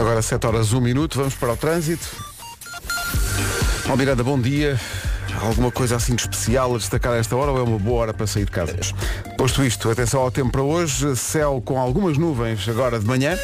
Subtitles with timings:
[0.00, 2.08] Agora 7 horas 1 minuto, vamos para o trânsito.
[3.86, 4.80] Bom, Miranda, bom dia.
[5.42, 8.14] Alguma coisa assim de especial a destacar a esta hora ou é uma boa hora
[8.14, 8.74] para sair de casa?
[9.36, 13.36] Posto isto, atenção ao tempo para hoje, céu com algumas nuvens agora de manhã.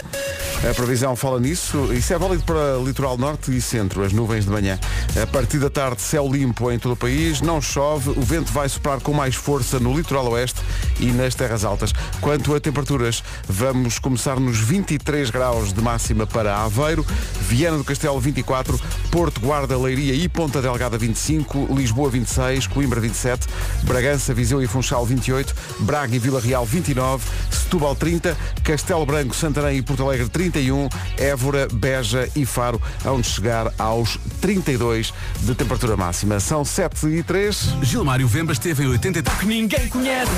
[0.64, 1.92] A previsão fala nisso.
[1.92, 4.78] Isso é válido para litoral norte e centro, as nuvens de manhã.
[5.22, 8.68] A partir da tarde, céu limpo em todo o país, não chove, o vento vai
[8.68, 10.60] soprar com mais força no litoral oeste
[10.98, 11.92] e nas terras altas.
[12.20, 17.06] Quanto a temperaturas, vamos começar nos 23 graus de máxima para Aveiro,
[17.42, 18.80] Viana do Castelo 24,
[19.10, 23.46] Porto, Guarda, Leiria e Ponta Delgada 25, Lisboa 26, Coimbra 27,
[23.82, 29.78] Bragança, Viseu e Funchal 28, Braga e Vila Real 29, Setúbal 30, Castelo Branco, Santarém
[29.78, 36.38] e Porto Alegre 31, Évora, Beja e Faro, onde chegar aos 32 de temperatura máxima.
[36.38, 37.74] São 7 e 3.
[37.82, 40.30] Gilmário Vemba esteve em 83 que ninguém conhece.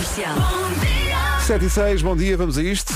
[1.47, 2.93] 7 e 6, bom dia, vamos a isto.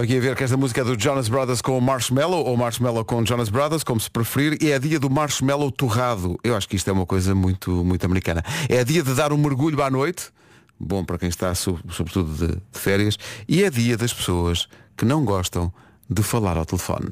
[0.00, 3.04] Aqui a ver que esta música é do Jonas Brothers com o Marshmallow, ou Marshmallow
[3.04, 6.38] com Jonas Brothers, como se preferir, e é dia do Marshmallow torrado.
[6.44, 8.42] Eu acho que isto é uma coisa muito, muito americana.
[8.68, 10.30] É dia de dar um mergulho à noite,
[10.78, 15.04] bom para quem está so- sobretudo de, de férias, e é dia das pessoas que
[15.04, 15.72] não gostam
[16.08, 17.10] de falar ao telefone.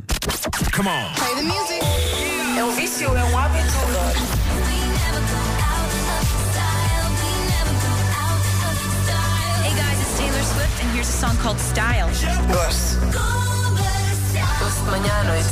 [0.74, 1.12] Come on.
[1.14, 1.80] Play the music.
[2.58, 3.66] É um vício, é um hábito.
[9.62, 12.08] Hey guys, it's Taylor Swift and here's a song called Style.
[12.52, 13.00] Gosto.
[14.84, 15.48] De manhã à noite.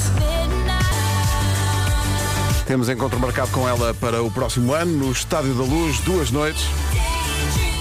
[2.66, 6.64] Temos encontro marcado com ela para o próximo ano, no Estádio da Luz, duas noites.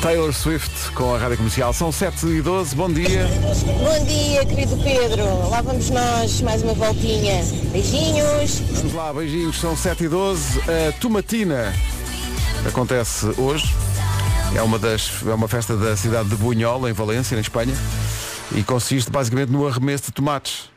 [0.03, 1.71] Taylor Swift com a Rádio Comercial.
[1.71, 3.25] São 7 e 12 bom dia.
[3.25, 5.49] Bom dia, querido Pedro.
[5.49, 7.41] Lá vamos nós, mais uma voltinha.
[7.71, 8.59] Beijinhos.
[8.73, 11.73] Vamos lá, beijinhos, são 7 e 12 A Tomatina
[12.67, 13.73] acontece hoje.
[14.53, 17.73] É uma, das, é uma festa da cidade de Bunhol, em Valência, na Espanha.
[18.53, 20.72] E consiste basicamente no arremesso de tomates.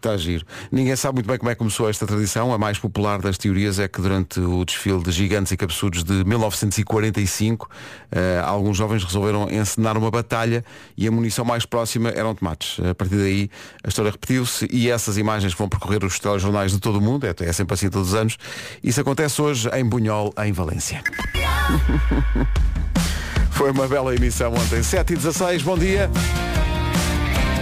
[0.00, 0.46] Está giro.
[0.72, 2.54] Ninguém sabe muito bem como é que começou esta tradição.
[2.54, 6.24] A mais popular das teorias é que durante o desfile de gigantes e cabeçudos de
[6.24, 7.68] 1945,
[8.10, 10.64] eh, alguns jovens resolveram encenar uma batalha
[10.96, 12.80] e a munição mais próxima eram tomates.
[12.80, 13.50] A partir daí
[13.84, 17.34] a história repetiu-se e essas imagens vão percorrer os telejornais de todo o mundo, é,
[17.38, 18.38] é sempre assim todos os anos.
[18.82, 21.04] Isso acontece hoje em Bunhol, em Valência.
[23.52, 24.82] Foi uma bela emissão ontem.
[24.82, 26.10] 7 e 16 bom dia.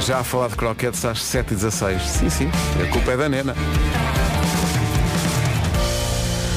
[0.09, 2.01] Já a falar de croquetes às 7h16.
[2.01, 2.51] Sim, sim,
[2.83, 3.55] a culpa é da nena.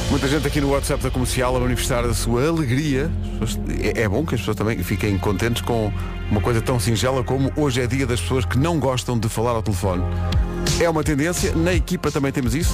[0.09, 3.11] Muita gente aqui no WhatsApp da comercial a manifestar a sua alegria.
[3.93, 5.91] É é bom que as pessoas também fiquem contentes com
[6.31, 9.51] uma coisa tão singela como hoje é dia das pessoas que não gostam de falar
[9.51, 10.01] ao telefone.
[10.79, 12.73] É uma tendência, na equipa também temos isso.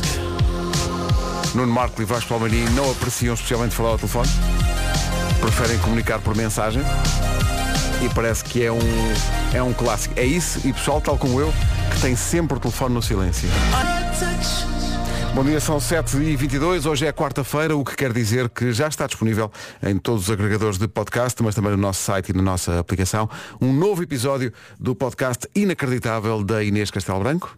[1.56, 4.30] Nuno Marco e Vasco Palmeirinho não apreciam especialmente falar ao telefone.
[5.42, 6.84] Preferem comunicar por mensagem
[8.02, 8.80] e parece que é um,
[9.54, 10.14] é um clássico.
[10.18, 11.54] É isso e pessoal, tal como eu,
[11.92, 13.50] que tem sempre o telefone no silêncio.
[15.34, 19.52] Bom dia, são 7h22, hoje é quarta-feira, o que quer dizer que já está disponível
[19.84, 23.30] em todos os agregadores de podcast, mas também no nosso site e na nossa aplicação,
[23.62, 27.56] um novo episódio do podcast inacreditável da Inês Castelo Branco.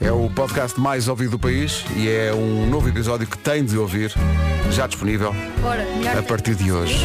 [0.00, 3.76] É o podcast mais ouvido do país e é um novo episódio que tem de
[3.76, 4.12] ouvir,
[4.70, 5.84] já disponível Bora,
[6.16, 6.96] a partir de hoje.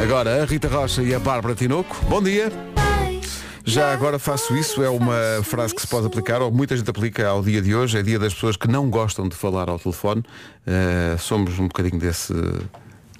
[0.00, 1.96] Agora, a Rita Rocha e a Bárbara Tinoco.
[2.08, 2.52] Bom dia.
[3.64, 7.28] Já agora faço isso, é uma frase que se pode aplicar, ou muita gente aplica
[7.28, 10.20] ao dia de hoje, é dia das pessoas que não gostam de falar ao telefone.
[10.66, 12.32] Uh, somos um bocadinho desse,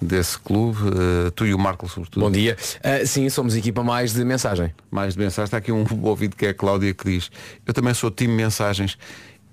[0.01, 2.23] desse clube, uh, tu e o Marco sobretudo.
[2.23, 2.57] Bom dia.
[2.83, 4.73] Ah, sim, somos equipa mais de mensagem.
[4.91, 5.45] Mais de mensagem.
[5.45, 7.31] Está aqui um ouvido que é a Cláudia que diz,
[7.67, 8.97] eu também sou time mensagens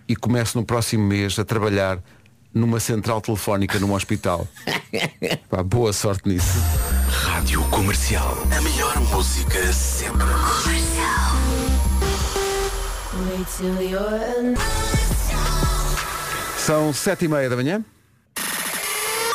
[0.08, 2.00] e começo no próximo mês a trabalhar
[2.54, 4.48] numa central telefónica num hospital.
[5.50, 6.58] Pá, boa sorte nisso.
[7.10, 8.38] Rádio Comercial.
[8.56, 10.28] A melhor música sempre.
[16.58, 17.84] São sete e meia da manhã.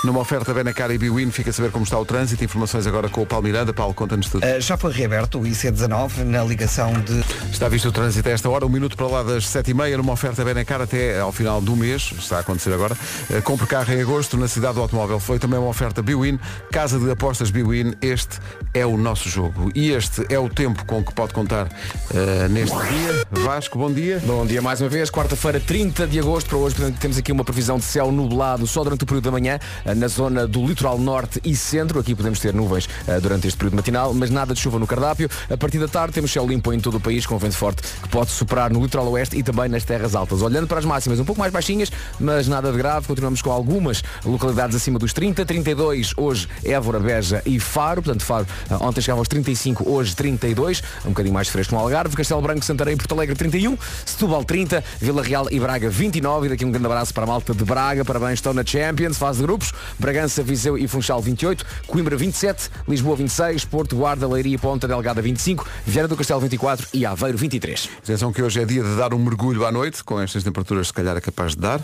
[0.05, 2.43] Numa oferta Benacar e Biwin, fica a saber como está o trânsito.
[2.43, 3.73] Informações agora com o Paulo Miranda.
[3.73, 4.45] Paulo, conta-nos tudo.
[4.45, 7.21] Uh, já foi reaberto o IC19 na ligação de.
[7.53, 9.97] Está visto o trânsito a esta hora, um minuto para lá das sete e meia,
[9.97, 12.97] numa oferta Benacar até ao final do mês, está a acontecer agora.
[13.31, 15.21] Uh, compre carro em agosto na cidade do automóvel.
[15.21, 16.37] Foi também uma oferta Biwin,
[16.73, 17.95] casa de apostas Biwin.
[18.03, 18.41] Este
[18.75, 19.71] é o nosso jogo.
[19.73, 23.25] E este é o tempo com que pode contar uh, neste dia.
[23.31, 24.21] Vasco, bom dia.
[24.27, 26.49] Bom dia mais uma vez, quarta-feira, 30 de agosto.
[26.49, 29.31] Para hoje portanto, temos aqui uma previsão de céu nublado só durante o período da
[29.31, 29.61] manhã.
[29.95, 31.99] Na zona do litoral norte e centro.
[31.99, 35.29] Aqui podemos ter nuvens eh, durante este período matinal, mas nada de chuva no cardápio.
[35.51, 38.09] A partir da tarde temos céu limpo em todo o país com vento forte que
[38.09, 40.43] pode superar no litoral oeste e também nas terras altas.
[40.43, 43.07] Olhando para as máximas um pouco mais baixinhas, mas nada de grave.
[43.07, 48.03] Continuamos com algumas localidades acima dos 30, 32 hoje Évora, Beja e Faro.
[48.03, 52.17] Portanto, Faro eh, ontem chegava aos 35, hoje 32, um bocadinho mais fresco no Algarve.
[52.17, 56.47] Castelo Branco, Santarém, Porto Alegre 31, Setúbal 30, Vila Real e Braga 29.
[56.47, 58.05] E daqui um grande abraço para a malta de Braga.
[58.05, 59.73] Parabéns, estão na Champions, fase de grupos.
[59.99, 65.23] Bragança, Viseu e Funchal 28, Coimbra 27, Lisboa 26, Porto, Guarda, Leiria e Ponta Delgada
[65.23, 67.89] 25, Viana do Castelo 24 e Aveiro 23.
[68.03, 70.93] Atenção que hoje é dia de dar um mergulho à noite, com estas temperaturas se
[70.93, 71.81] calhar é capaz de dar.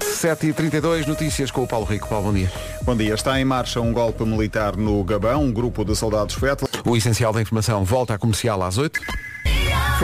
[0.00, 2.08] 7h32, notícias com o Paulo Rico.
[2.08, 2.50] Paulo, bom dia.
[2.82, 3.14] Bom dia.
[3.14, 5.42] Está em marcha um golpe militar no Gabão.
[5.44, 9.00] Um grupo de soldados atle- O essencial da informação volta à comercial às 8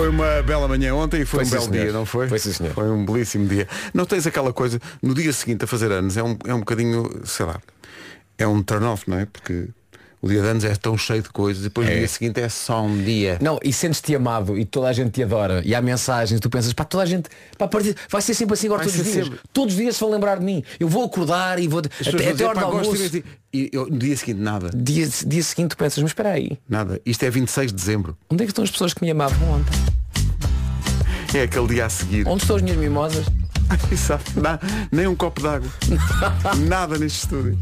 [0.01, 1.85] Foi uma bela manhã ontem e foi, Foi um belo senhor.
[1.85, 2.27] dia, não foi?
[2.27, 2.73] Foi sim, senhor.
[2.73, 3.69] Foi um belíssimo dia.
[3.93, 7.21] Não tens aquela coisa, no dia seguinte a fazer anos, é um, é um bocadinho,
[7.27, 7.61] sei lá,
[8.39, 9.27] é um turn-off, não é?
[9.27, 9.69] Porque
[10.23, 11.99] o dia de anos é tão cheio de coisas e depois É.
[11.99, 13.39] dia seguinte é só um dia.
[13.41, 16.73] Não, e sentes-te amado e toda a gente te adora e há mensagens, tu pensas,
[16.73, 19.25] pá, toda a gente, pá, partir- vai ser sempre assim agora Vai todos os dias.
[19.27, 19.41] sempre.
[19.53, 20.63] Todos os didias se vão lembrar de mim.
[20.79, 22.61] Eu vou acordar e vou As até, até a hora.
[23.53, 27.01] E eu, no dia seguinte nada, Dia, dia seguinte tu pensas, mas espera aí, nada.
[27.05, 28.17] Isto é 26 de dezembro.
[28.31, 29.73] onde é que estão as pessoas que me amavam ontem?
[31.33, 32.27] É aquele dia a seguir.
[32.27, 33.25] Onde estão as minhas mimosas?
[33.93, 34.33] Exato.
[34.91, 35.69] Nem um copo d'água.
[36.67, 37.57] Nada neste estúdio.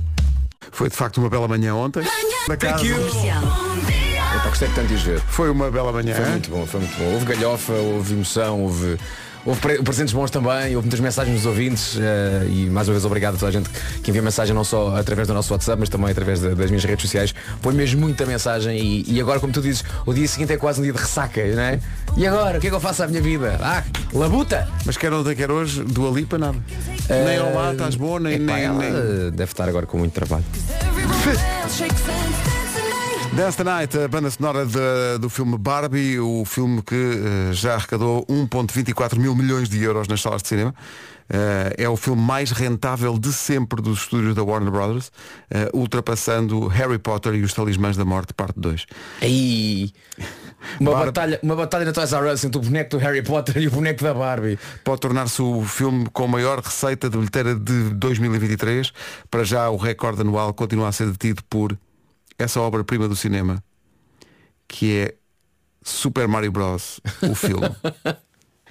[0.71, 2.03] Foi de facto uma bela manhã ontem.
[2.49, 2.85] Na casa.
[2.87, 5.21] Eu gostei tanto de os ver.
[5.21, 6.15] Foi uma bela manhã.
[6.15, 7.13] Foi muito bom, foi muito bom.
[7.15, 8.99] Houve galhofa, houve emoção, houve,
[9.49, 13.05] houve pre- presentes bons também, houve muitas mensagens dos ouvintes eh, e mais uma vez
[13.05, 13.69] obrigado a toda a gente
[14.03, 16.85] que envia mensagem não só através do nosso WhatsApp, mas também através da- das minhas
[16.85, 17.35] redes sociais.
[17.63, 20.81] Põe mesmo muita mensagem e, e agora, como tu dizes, o dia seguinte é quase
[20.81, 21.81] um dia de ressaca, não é?
[22.17, 23.59] E agora, o que é que eu faço à minha vida?
[23.63, 24.69] Ah, labuta!
[24.85, 26.59] Mas quer ontem, quer hoje, do Alipa nada.
[27.09, 29.31] nem olá, estás boa, nem, Epá, nem, ela nem.
[29.31, 30.45] deve estar agora com muito trabalho.
[33.39, 37.75] Dance the Night, a banda sonora de- do filme Barbie, o filme que eh, já
[37.77, 40.75] arrecadou 1.24 mil milhões de euros nas salas de cinema.
[41.31, 45.13] Eh, é o filme mais rentável de sempre dos estúdios da Warner Brothers,
[45.51, 48.87] eh, ultrapassando Harry Potter e os Talismãs da Morte, parte 2.
[49.23, 49.93] Aí,
[50.81, 51.07] uma, Barbie.
[51.07, 53.71] batalha, uma batalha na Toys R Us entre o boneco do Harry Potter e o
[53.71, 54.59] boneco da Barbie.
[54.83, 58.93] Pode tornar-se o filme com maior receita de bilheteira de 2023.
[59.31, 61.79] Para já o recorde anual continua a ser detido por
[62.39, 63.63] essa obra-prima do cinema,
[64.67, 65.15] que é
[65.83, 67.01] Super Mario Bros.
[67.23, 67.69] O filme.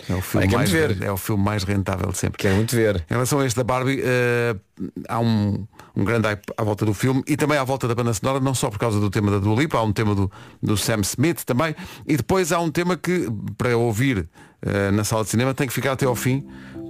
[0.08, 2.38] É o filme, mais, é o filme mais rentável de sempre.
[2.38, 3.04] Quero muito ver.
[3.10, 4.56] Em relação a este da Barbie, eh,
[5.10, 5.66] há um,
[5.96, 8.54] um grande hype à volta do filme e também à volta da banda sonora, não
[8.54, 10.32] só por causa do tema da Dua Lipa, há um tema do,
[10.62, 11.76] do Sam Smith também,
[12.06, 13.28] e depois há um tema que,
[13.58, 14.30] para ouvir
[14.62, 16.48] eh, na sala de cinema, tem que ficar até ao fim,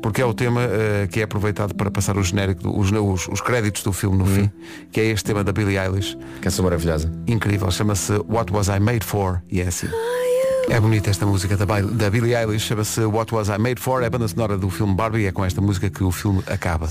[0.07, 3.27] porque é o tema eh, que é aproveitado para passar o genérico, do- os, os,
[3.27, 4.49] os créditos do filme no fim,
[4.89, 6.17] que é este tema da Billie Eilish.
[6.39, 7.11] Canção maravilhosa.
[7.27, 9.41] Incrível, chama-se What Was I Made For?
[9.51, 9.87] E é assim.
[10.69, 14.05] É bonita esta música da, da Billie Eilish, chama-se What Was I Made For, é
[14.05, 16.87] a banda sonora do filme Barbie e é com esta música que o filme acaba.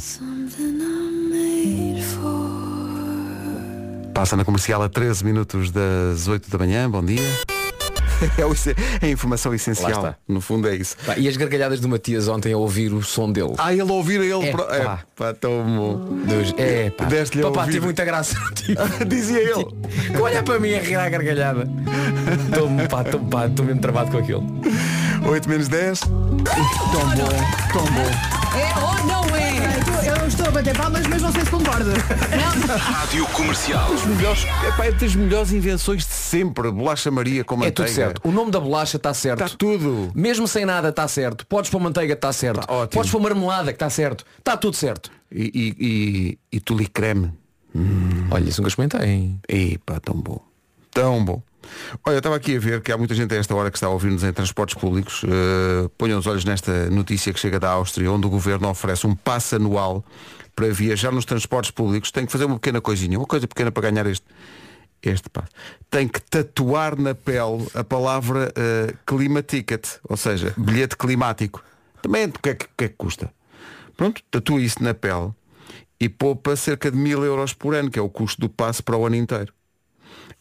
[4.12, 7.22] Passa na comercial a 13 minutos das 8 da manhã, bom dia.
[8.36, 10.96] É, é a informação essencial, no fundo é isso.
[11.04, 13.54] Pá, e as gargalhadas do Matias ontem a ouvir o som dele.
[13.58, 14.48] Ah, ele ouvir ele.
[14.48, 15.00] É, pro- é, pá.
[15.14, 15.98] pá, tão.
[16.26, 16.54] Dos...
[16.56, 17.04] É, pá.
[17.04, 17.72] Deste-lhe a Papá, ouvir.
[17.72, 18.36] tive muita graça.
[19.06, 19.66] Dizia ele.
[20.20, 21.68] Olha para mim a rir à gargalhada.
[22.46, 24.44] Estou pá, estou pá, estou mesmo travado com aquilo.
[25.28, 26.00] 8 menos 10.
[26.00, 26.44] Tão bom,
[27.72, 28.58] tão bom.
[28.58, 30.08] É ou não é?
[30.08, 31.92] Eu não estou a bater palmas, mas não sei se concorda.
[32.78, 33.90] Rádio Comercial.
[33.92, 36.70] Os melhores, epá, é das melhores invenções de sempre.
[36.70, 37.74] Bolacha Maria com É manteiga.
[37.74, 38.20] tudo certo.
[38.24, 39.44] O nome da bolacha está certo.
[39.44, 40.10] Está tudo.
[40.14, 41.46] Mesmo sem nada está certo.
[41.46, 42.66] Podes pôr manteiga, está certo.
[42.66, 42.98] Tá ótimo.
[43.00, 44.24] Podes pôr marmelada, que está certo.
[44.38, 45.10] Está tudo certo.
[45.30, 45.44] E,
[45.80, 47.32] e, e, e tuli creme.
[48.30, 49.34] Olha, isso nunca experimentei.
[49.48, 50.40] E pá, tão bom.
[50.90, 51.42] Tão bom.
[52.04, 53.86] Olha, eu estava aqui a ver que há muita gente a esta hora que está
[53.86, 55.22] a ouvir-nos em transportes públicos.
[55.22, 59.14] Uh, ponham os olhos nesta notícia que chega da Áustria, onde o governo oferece um
[59.14, 60.04] passe anual
[60.54, 62.10] para viajar nos transportes públicos.
[62.10, 64.24] Tem que fazer uma pequena coisinha, uma coisa pequena para ganhar este,
[65.02, 65.50] este passe.
[65.90, 71.62] Tem que tatuar na pele a palavra uh, Climaticket, ou seja, bilhete climático.
[72.02, 73.32] Também, o que é que, que é que custa?
[73.96, 75.32] Pronto, tatua isso na pele
[75.98, 78.96] e poupa cerca de mil euros por ano, que é o custo do passe para
[78.96, 79.52] o ano inteiro.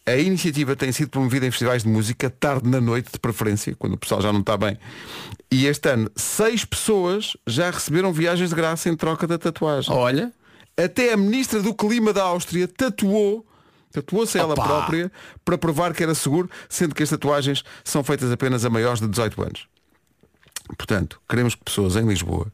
[0.08, 3.94] A iniciativa tem sido promovida em festivais de música, tarde na noite de preferência, quando
[3.94, 4.78] o pessoal já não está bem.
[5.52, 9.92] E este ano, seis pessoas já receberam viagens de graça em troca da tatuagem.
[9.92, 10.32] Olha.
[10.78, 13.46] Até a ministra do Clima da Áustria tatuou,
[13.92, 15.12] tatuou-se ela própria
[15.44, 19.08] para provar que era seguro, sendo que as tatuagens são feitas apenas a maiores de
[19.08, 19.68] 18 anos.
[20.78, 22.52] Portanto, queremos que pessoas em Lisboa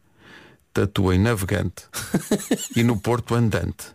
[0.74, 1.86] tatua em navegante
[2.76, 3.88] e no Porto andante.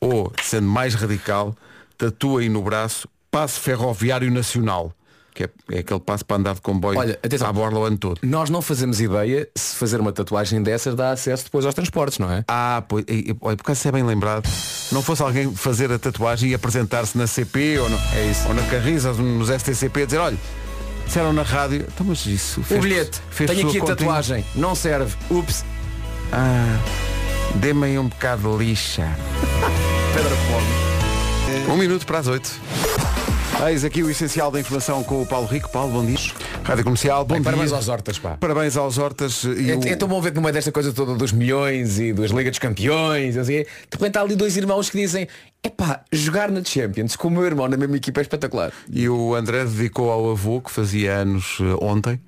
[0.00, 1.56] Ou, sendo mais radical,
[1.98, 4.92] tatua aí no braço passo ferroviário nacional.
[5.34, 7.46] Que é, é aquele passo para andar de comboio Olha, atenção.
[7.48, 8.18] à borla o ano todo.
[8.22, 12.32] Nós não fazemos ideia se fazer uma tatuagem dessas dá acesso depois aos transportes, não
[12.32, 12.42] é?
[12.48, 14.48] Ah, pois, e- e- por acaso é bem lembrado.
[14.90, 18.48] Não fosse alguém fazer a tatuagem e apresentar-se na CP ou, no, É isso.
[18.48, 20.38] ou na Carriza, nos STCP, dizer, olha,
[21.04, 23.96] disseram na rádio, então mas isso O fez- bilhete, fez tenho aqui a continha.
[23.96, 25.14] tatuagem, não serve.
[25.28, 25.66] Ups.
[26.32, 26.78] Ah,
[27.56, 29.02] dê-me aí um bocado de lixa.
[30.16, 30.45] Pedra Fome.
[31.68, 32.50] Um minuto para as oito.
[33.68, 35.70] Eis aqui o essencial da informação com o Paulo Rico.
[35.70, 36.18] Paulo, bom dia.
[36.62, 37.44] Rádio Comercial, bom dia.
[37.44, 38.36] Parabéns aos Hortas, pá.
[38.38, 39.44] Parabéns aos Hortas.
[39.44, 41.98] E É, o- é tão bom ver que no meio desta coisa toda dos milhões
[41.98, 45.26] e das Ligas dos Campeões, assim, de repente há ali dois irmãos que dizem,
[45.64, 48.72] epá, jogar na Champions com o meu irmão na mesma equipa é espetacular.
[48.90, 52.20] E o André dedicou ao avô, que fazia anos eh, ontem,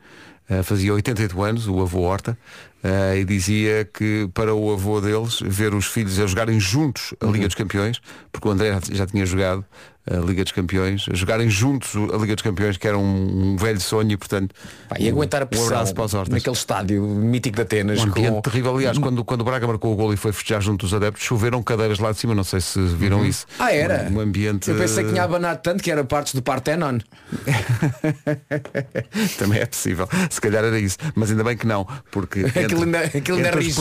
[0.49, 2.38] eh, fazia 88 anos, o avô Horta,
[2.82, 7.26] eh, e dizia que para o avô deles, ver os filhos a jogarem juntos a
[7.26, 7.32] Uhum.
[7.32, 8.00] Liga dos Campeões,
[8.32, 9.64] porque o André já- tinha jogado
[10.11, 13.56] a Liga dos Campeões, a jogarem juntos a Liga dos Campeões, que era um, um
[13.58, 14.54] velho sonho, e portanto.
[14.88, 16.28] Pá, e aguentar a um pressão os Hortas.
[16.30, 17.99] naquele estádio mítico de Atenas.
[18.00, 18.40] Um ambiente com...
[18.40, 18.75] terrível.
[18.75, 21.62] Aliás, quando, quando o Braga marcou o gol e foi festejar junto dos adeptos, choveram
[21.62, 23.44] cadeiras lá de cima, não sei se viram isso.
[23.58, 24.08] Ah, era?
[24.11, 24.70] Um, um ambiente.
[24.70, 27.00] Eu pensei que tinha abanado tanto que era partes do Partenon.
[29.38, 30.08] Também é possível.
[30.30, 30.97] Se calhar era isso.
[31.14, 31.87] Mas ainda bem que não.
[32.11, 32.40] Porque
[32.75, 33.77] Aquilo ainda- aquilo ainda entre os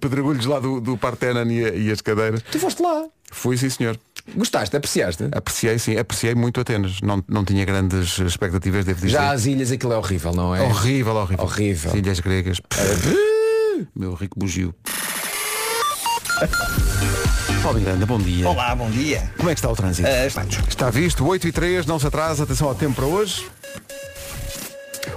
[0.00, 2.42] pedregulhos lá do, do Partenon e, a- e as cadeiras.
[2.50, 3.04] Tu foste lá.
[3.32, 3.98] Fui sim senhor.
[4.34, 5.24] Gostaste, apreciaste?
[5.32, 7.00] Apreciei sim, apreciei muito Atenas.
[7.00, 9.12] Não, não tinha grandes expectativas, devo dizer.
[9.12, 10.62] Já as ilhas aquilo é horrível, não é?
[10.62, 11.44] Horrível, horrível.
[11.44, 11.90] Horrível.
[11.92, 12.60] As Ilhas gregas.
[13.94, 14.74] Meu rico bugio.
[17.62, 18.48] Paulo Miranda, bom dia.
[18.48, 19.30] Olá, bom dia.
[19.36, 20.08] Como é que está o trânsito?
[20.08, 20.26] Ah.
[20.68, 23.46] Está visto, 8 e 3, não se atrasa, atenção ao tempo para hoje.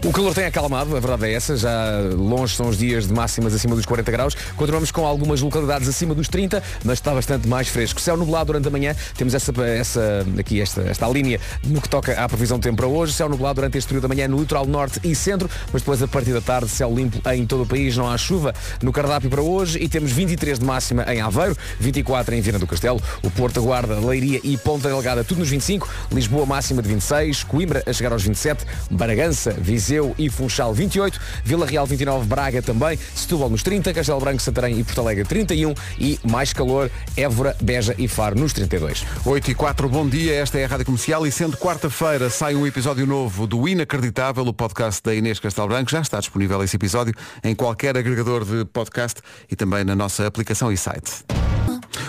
[0.06, 3.54] O calor tem acalmado, a verdade é essa, já longe são os dias de máximas
[3.54, 4.36] acima dos 40 graus.
[4.56, 8.00] Continuamos com algumas localidades acima dos 30, mas está bastante mais fresco.
[8.00, 12.14] Céu nublado durante a manhã, temos essa, essa aqui esta, esta linha no que toca
[12.14, 13.14] à previsão de tempo para hoje.
[13.14, 16.08] Céu nublado durante este período da manhã no litoral norte e centro, mas depois a
[16.08, 19.42] partir da tarde céu limpo em todo o país, não há chuva no cardápio para
[19.42, 23.62] hoje e temos 23 de máxima em Aveiro, 24 em Viana do Castelo, o Porto
[23.62, 28.14] Guarda, Leiria e Ponta Delgada tudo nos 25, Lisboa máxima de 26, Coimbra a chegar
[28.14, 29.79] aos 27, Bragança, Viseu
[30.18, 34.84] e Funchal 28, Vila Real 29, Braga também, Setúbal nos 30, Castelo Branco, Santarém e
[34.84, 39.06] Porto Alegre 31 e mais calor, Évora, Beja e Faro nos 32.
[39.26, 42.68] 8 e 4, bom dia, esta é a Rádio Comercial e sendo quarta-feira sai um
[42.68, 45.90] episódio novo do Inacreditável, o podcast da Inês Castelo Branco.
[45.90, 50.72] Já está disponível esse episódio em qualquer agregador de podcast e também na nossa aplicação
[50.72, 51.24] e site.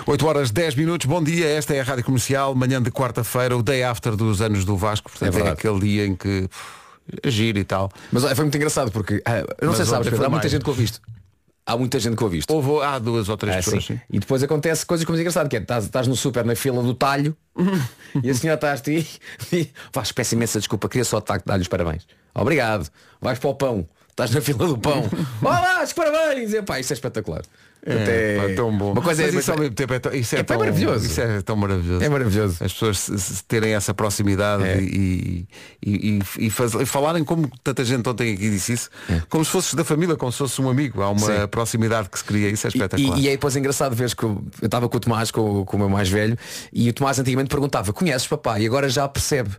[0.06, 3.62] 8 horas 10 minutos, bom dia, esta é a Rádio Comercial, manhã de quarta-feira, o
[3.62, 6.48] day after dos anos do Vasco, portanto É é, aquele dia em que
[7.26, 7.90] giro e tal.
[8.12, 10.28] Mas olha, foi muito engraçado porque, ah, eu não Mas sei se sabes, Pedro, há
[10.28, 10.52] muita mais.
[10.52, 11.00] gente que ouve isto.
[11.66, 12.50] Há muita gente que ouve isto.
[12.52, 13.84] Houve, há duas ou três Ah, pessoas.
[13.84, 14.00] sim.
[14.10, 16.94] E depois acontece coisas como engraçado, que é, estás, estás no super na fila do
[16.94, 17.36] talho
[18.24, 19.06] e a senhora está a ti
[19.52, 22.06] e vais, peço imensa desculpa, queria só de dar-lhe os parabéns.
[22.34, 22.88] Obrigado.
[23.20, 25.08] Vais para o pão, estás na fila do pão.
[25.42, 26.52] Olá, os parabéns!
[26.54, 27.42] E, pá, isso é espetacular.
[27.84, 28.92] É, pá, tão bom.
[28.92, 30.58] Uma coisa Mas é, isso ao mesmo tempo é, tão- isso é, É pá, tão
[30.58, 31.06] maravilhoso.
[31.06, 32.04] Isso é tão maravilhoso.
[32.04, 32.56] É maravilhoso.
[32.62, 34.78] As pessoas se- se terem essa proximidade É.
[34.80, 35.46] e,
[35.84, 38.90] e, e, e faz- e falarem como tanta gente ontem aqui disse isso,
[39.30, 41.00] como se fosses da família, como se fosse um amigo.
[41.02, 41.40] Há uma É.
[41.42, 41.46] Sim.
[41.49, 43.18] proximidade que se cria, isso é espetacular.
[43.18, 45.76] E, e é depois engraçado ver que eu estava com o Tomás, com, o- com
[45.76, 46.37] o meu mais velho,
[46.72, 48.58] e o Tomás antigamente perguntava, conheces papá?
[48.60, 49.50] E agora já percebe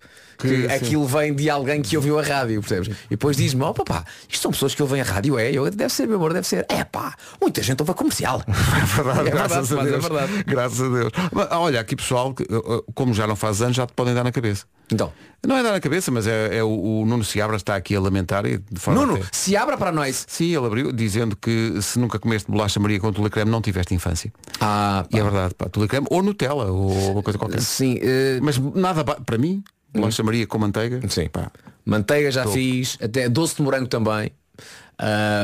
[0.41, 2.89] que, Que, aquilo vem de alguém que ouviu a rádio, percebes?
[3.07, 5.51] E depois diz-me, oh papá, isto são pessoas que ouvem a rádio, é?
[5.51, 6.65] Eu, deve ser, meu amor, deve ser.
[6.69, 8.41] É pá, muita gente ouve a comercial.
[8.81, 10.03] É verdade, É graças verdade, a é Deus.
[10.09, 10.43] verdade.
[10.45, 11.11] Graças a Deus.
[11.31, 14.23] Mas, olha, aqui pessoal, uh, uh, como já não faz anos, já te podem dar
[14.23, 14.65] na cabeça.
[14.91, 15.11] Então,
[15.47, 16.67] Não é dar na cabeça, mas é, é o,
[17.01, 19.89] o Nuno Seabra está aqui a lamentar e de forma Nuno, até- se abra para
[19.89, 20.25] nós.
[20.27, 23.93] Sim, ele abriu dizendo que se nunca comeste bolacha Maria com tule creme não tiveste
[23.95, 24.33] infância.
[24.59, 27.61] Ah, E é verdade, pá, tule creme ou Nutella ou uma coisa qualquer.
[27.61, 30.99] Sim, eh, Mas nada para mim, bolacha Maria com manteiga.
[31.09, 31.27] Sim.
[31.29, 31.51] Pá,
[31.85, 34.31] manteiga já fiz, até doce de morango também.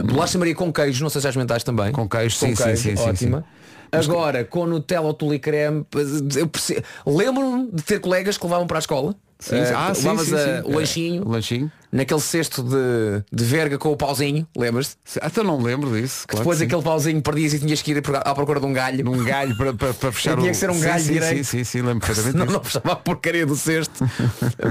[0.06, 1.92] Bolacha Maria com queijo, não sei se já experimentaste também.
[1.92, 3.46] Com queijo, sim, sim, sim, sim, ótima.
[3.92, 5.86] Agora, com Nutella ou tule creme,
[6.36, 9.16] eu perce- lembro-me de ter colegas que levavam para a escola.
[9.40, 10.62] sim, Ah, sim, sim, a- sim.
[10.72, 11.72] o lanchinho, O lanchinho.
[11.92, 14.98] naquele cesto de, de verga com o pauzinho, lembras-te?
[15.22, 16.26] Até não lembro disso.
[16.28, 19.08] claro Depois aquele pauzinho perdias e tinhas que ir à procura de um galho.
[19.10, 20.52] um galho para, para, para fechar Tinha o...
[20.52, 21.38] que ser um Sim, galho sim, direito.
[21.38, 24.04] Sim, sim, sim, lembro perfeitamente Não, não fechava a porcaria do cesto.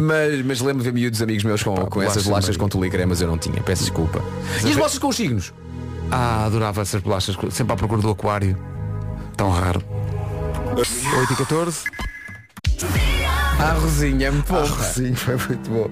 [0.01, 2.91] mas, mas lembro de ver miúdos amigos meus com, com bolacha essas bolachas com tule
[2.91, 4.21] creme, mas eu não tinha, peço desculpa.
[4.65, 5.53] E as bolachas com os signos?
[6.11, 8.57] Ah, adorava essas bolachas, sempre à procura do aquário.
[9.37, 9.83] Tão raro.
[10.77, 11.85] 8 e 14.
[13.59, 14.61] A Rosinha, me porra.
[14.63, 15.91] Arrozinho, foi muito bom.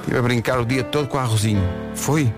[0.00, 1.62] Estive a brincar o dia todo com a arrozinho.
[1.94, 2.32] Foi?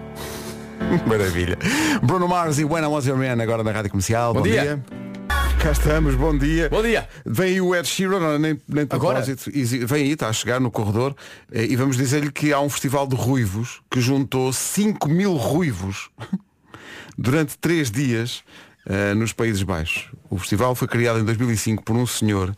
[1.07, 1.57] Maravilha.
[2.03, 4.35] Bruno Mars e When I Was Your Man agora na Rádio Comercial.
[4.35, 4.83] Bom, dia.
[5.61, 6.69] Cá estamos, bom dia.
[6.69, 7.09] Bom dia.
[7.25, 9.21] Vem aí o Ed Sheeran, nem, nem Agora?
[9.21, 9.49] propósito.
[9.57, 11.15] E- Vem aí, está a chegar no corredor
[11.53, 16.11] eh, e vamos dizer-lhe que há um festival de ruivos que juntou 5 mil ruivos
[17.17, 18.43] durante três dias
[18.87, 20.11] eh, nos Países Baixos.
[20.29, 22.57] O festival foi criado em 2005 por um senhor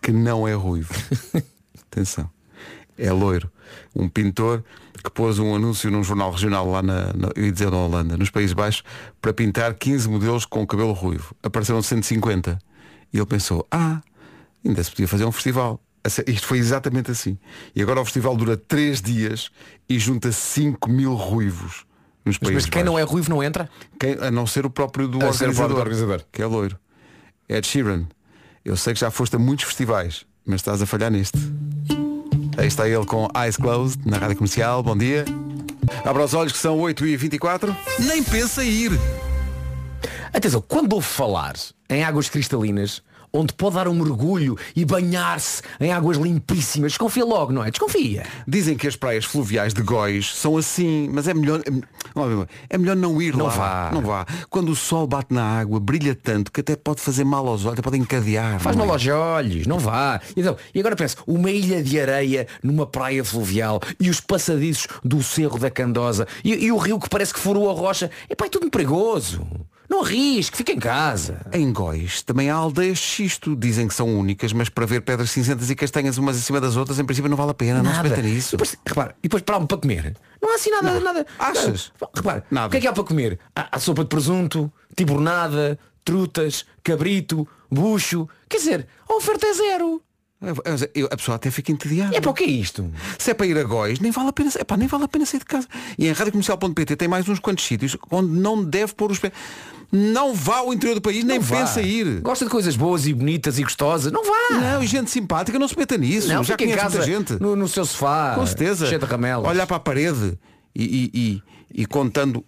[0.00, 0.92] que não é ruivo.
[1.90, 2.30] Atenção.
[2.96, 3.50] É loiro.
[3.94, 4.64] Um pintor
[5.02, 8.16] que pôs um anúncio num jornal regional lá na, na, eu ia dizer na Holanda,
[8.16, 8.82] nos Países Baixos,
[9.20, 11.34] para pintar 15 modelos com cabelo ruivo.
[11.42, 12.58] Apareceram 150.
[13.12, 14.00] E ele pensou, ah,
[14.64, 15.80] ainda se podia fazer um festival.
[16.26, 17.38] Isto foi exatamente assim.
[17.74, 19.50] E agora o festival dura 3 dias
[19.88, 21.86] e junta 5 mil ruivos
[22.24, 23.12] nos Mas, Países mas quem não é Baixos.
[23.12, 23.68] ruivo não entra?
[23.98, 26.26] Quem- a não ser o próprio do A ser o organizador, próprio do organizador.
[26.32, 26.78] que é loiro.
[27.48, 28.04] Ed Sheeran,
[28.64, 31.38] eu sei que já foste a muitos festivais, mas estás a falhar neste.
[32.56, 35.24] Aí está ele com Eyes Closed, na Rádio Comercial, bom dia.
[36.04, 37.74] Abra os olhos que são 8h24.
[37.98, 38.92] Nem pensa ir.
[40.32, 41.54] Atenção, quando ouve falar
[41.88, 43.02] em águas cristalinas,
[43.34, 47.70] onde pode dar um mergulho e banhar-se em águas limpíssimas, desconfia logo, não é?
[47.70, 48.24] Desconfia.
[48.46, 51.60] Dizem que as praias fluviais de Góis são assim, mas é melhor,
[52.70, 53.50] é melhor não ir Não lá.
[53.50, 53.90] vá.
[53.92, 54.24] Não vá.
[54.48, 57.74] Quando o sol bate na água, brilha tanto que até pode fazer mal aos olhos,
[57.74, 58.60] até pode encadear.
[58.60, 58.90] Faz mal é?
[58.90, 60.20] aos olhos, não vá.
[60.36, 65.22] Então, e agora pensa, uma ilha de areia numa praia fluvial e os passadiços do
[65.22, 68.10] Cerro da Candosa e, e o rio que parece que furou a rocha.
[68.30, 69.44] Epá, é tudo perigoso.
[69.88, 71.46] Não arrisque, fica em casa.
[71.52, 73.54] Em Góis também há aldeias de xisto.
[73.54, 76.76] Dizem que são únicas, mas para ver pedras cinzentas e castanhas umas em cima das
[76.76, 77.82] outras, em princípio não vale a pena.
[77.82, 78.52] Não se meta E nisso.
[78.52, 80.16] depois, repara, e depois para algo para comer.
[80.42, 81.26] Não há assim nada, nada.
[81.38, 81.92] Achas?
[82.14, 82.66] Repara, Nada.
[82.68, 83.38] o que é que há para comer?
[83.54, 88.28] Há, há sopa de presunto, tibornada, trutas, cabrito, bucho.
[88.48, 90.02] Quer dizer, a oferta é zero.
[90.48, 92.16] Eu- eu- a pessoa até fica entediada.
[92.16, 92.90] É para o que é isto?
[93.18, 95.24] Se é para ir a Góis, nem vale a pena, epá, nem vale a pena
[95.26, 95.66] sair de casa.
[95.98, 99.32] E em radiocomercial.pt tem mais uns quantos sítios onde não deve pôr os pés.
[99.92, 101.56] Não vá ao interior do país, nem Não vá.
[101.58, 102.20] pensa ir.
[102.20, 104.10] Gosta de coisas boas e bonitas e gostosas?
[104.12, 104.58] Não vá.
[104.60, 106.26] Não, e gente simpática, não se meta nisso.
[106.28, 107.40] Não, Já conhece casa, muita gente.
[107.40, 108.34] No, no seu sofá.
[108.34, 108.86] Com certeza.
[108.86, 109.48] Cheio de ramelas.
[109.48, 110.36] Olhar para a parede
[110.74, 111.18] e, e-
[111.74, 112.44] e- e contando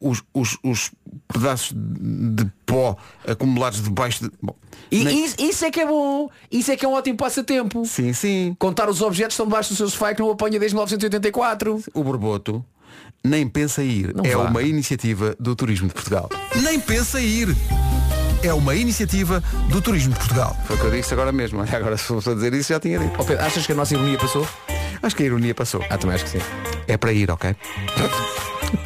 [0.00, 0.90] os, os- os
[1.32, 2.96] pedaços de pó
[3.26, 4.30] acumulados debaixo de.
[4.42, 4.54] Bom,
[4.90, 6.28] E nem- isso, isso é que é bom.
[6.50, 7.84] Isso é que é um ótimo passatempo.
[7.84, 8.56] Sim, sim.
[8.58, 11.82] Contar os objetos que estão debaixo do seu sofá que não apanha desde 1984.
[11.94, 12.64] O Borboto
[13.24, 14.14] nem pensa ir.
[14.14, 14.44] Não é vá.
[14.44, 16.28] uma iniciativa do Turismo de Portugal.
[16.62, 17.54] Nem pensa ir.
[18.42, 20.56] É uma iniciativa do Turismo de Portugal.
[20.66, 21.60] Foi o que eu disse agora mesmo.
[21.60, 23.12] Agora se fosse a dizer isso já tinha dito.
[23.18, 24.48] Ó Pedro, achas que a nossa ironia passou?
[25.02, 25.84] Acho que a ironia passou.
[25.90, 26.38] Ah, também acho que sim.
[26.88, 27.54] É para ir, ok?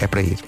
[0.00, 0.38] É para ir.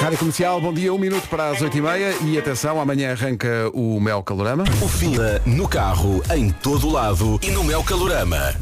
[0.00, 4.22] Rádio Comercial, bom dia, um minuto para as 8h30 e atenção, amanhã arranca o Mel
[4.22, 4.64] Calorama.
[4.82, 8.54] O fim da- no carro, em todo lado e no Mel Calorama.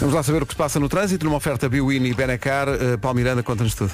[0.00, 2.68] Vamos lá saber o que se passa no trânsito, numa oferta Biwin e Benacar.
[2.68, 3.90] Uh, Paulo Miranda, conta-nos tudo.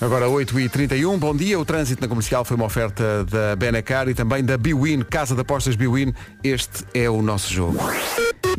[0.00, 1.58] Agora 8h31, bom dia.
[1.58, 5.40] O trânsito na comercial foi uma oferta da Benacar e também da Biwin, Casa de
[5.40, 6.14] Apostas Biwin.
[6.44, 7.78] Este é o nosso jogo.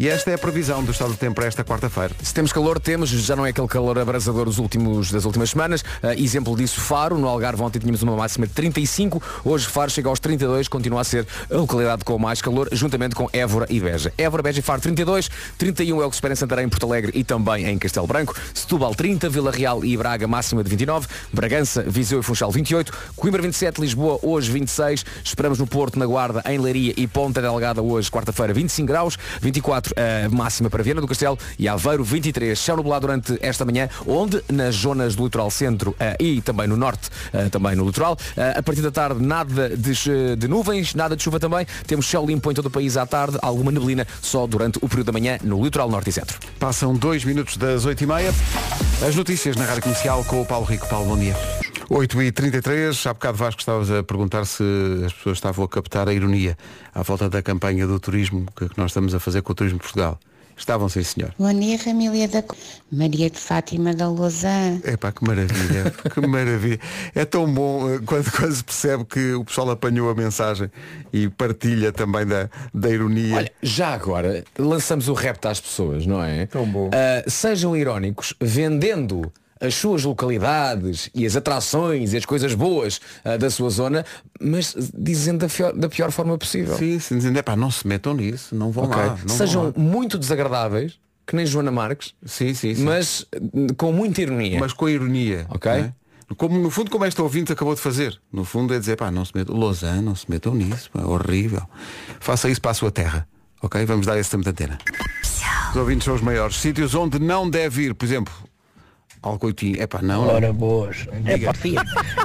[0.02, 2.16] E esta é a previsão do estado do tempo para esta quarta-feira.
[2.24, 5.86] Se temos calor, temos, já não é aquele calor abrasador dos últimos, das últimas semanas.
[6.02, 10.10] Ah, exemplo disso, Faro, no Algarve ontem tínhamos uma máxima de 35, hoje Faro chega
[10.10, 14.12] aos 32, continua a ser a localidade com mais calor, juntamente com Évora e Beja.
[14.18, 17.12] Évora, Beja e Faro 32, 31 é o que se espera em Santarém, Porto Alegre
[17.14, 21.84] e também em Castelo Branco, Setúbal 30, Vila Real e Braga máxima de 29, Bragança,
[21.84, 26.58] Viseu e Funchal 28, Coimbra 27, Lisboa hoje 26, esperamos no Porto, na Guarda, em
[26.58, 31.38] Leiria e Ponta Delgada hoje, quarta-feira 25 graus, 24 a máxima para Viana do Castelo
[31.58, 36.16] e Aveiro 23, céu nublado durante esta manhã, onde nas zonas do litoral centro eh,
[36.20, 40.48] e também no norte, eh, também no litoral, eh, a partir da tarde nada de,
[40.48, 43.72] nuvens, nada de chuva também, temos céu limpo em todo o país à tarde, alguma
[43.72, 46.38] neblina só durante o período da manhã no litoral norte e centro.
[46.60, 48.34] Passam dois minutos das 8h30.
[49.08, 50.88] As notícias na Rádio Comercial com o Paulo Rico.
[50.88, 51.36] Paulo, bom dia.
[51.92, 54.64] 8h33, há bocado Vasco estavas a perguntar se
[55.06, 56.58] as pessoas estavam a captar a ironia
[56.96, 59.84] à volta da campanha do turismo que nós estamos a fazer com o Turismo de
[59.84, 60.18] Portugal.
[60.56, 61.34] Estavam, sim senhor.
[61.38, 62.44] Bom dia, família da
[62.90, 64.80] Maria de Fátima da Lousã.
[64.86, 66.80] Epá, que maravilha, que maravilha.
[67.14, 70.72] É tão bom eh, quando, quando se percebe que o pessoal apanhou a mensagem
[71.12, 73.36] e partilha também da, da ironia.
[73.36, 76.46] Olha, já agora lançamos o repto às pessoas, não é?
[76.46, 76.90] Tão bom.
[76.94, 79.30] Ah, sejam irónicos, vendendo
[79.62, 84.04] as suas localidades e as atrações e as coisas boas ah, da sua zona,
[84.42, 86.76] mas dizendo da pior, da pior forma possível.
[86.78, 88.98] Sim, sim, dizendo, epá, não se metam nisso, não vão Ok?
[88.98, 89.18] lá.
[89.28, 89.92] Não Sejam vão lá.
[89.92, 92.84] muito desagradáveis, que nem Joana Marques, Sim, sim, sim.
[92.84, 94.60] mas hum, com muita ironia.
[94.60, 95.46] Mas com ironia.
[95.50, 95.72] Ok.
[95.72, 95.94] não é?
[96.38, 98.18] Como, no fundo, como esta ouvinte acabou de fazer.
[98.32, 99.56] No fundo é dizer, pá, não se metam.
[99.58, 101.64] Lausanne, não se metam nisso, pá, horrível.
[102.22, 103.28] Faça isso para a sua terra.
[103.62, 103.86] Ok?
[103.86, 104.78] Vamos dar esse tempo de antena.
[105.72, 106.56] Os ouvintes são os maiores.
[106.56, 108.34] Sítios onde não deve ir, por exemplo,
[109.22, 109.82] Alcoitinho.
[109.82, 110.28] É pá, não.
[110.28, 111.08] Ora boas.
[111.26, 111.54] É pá,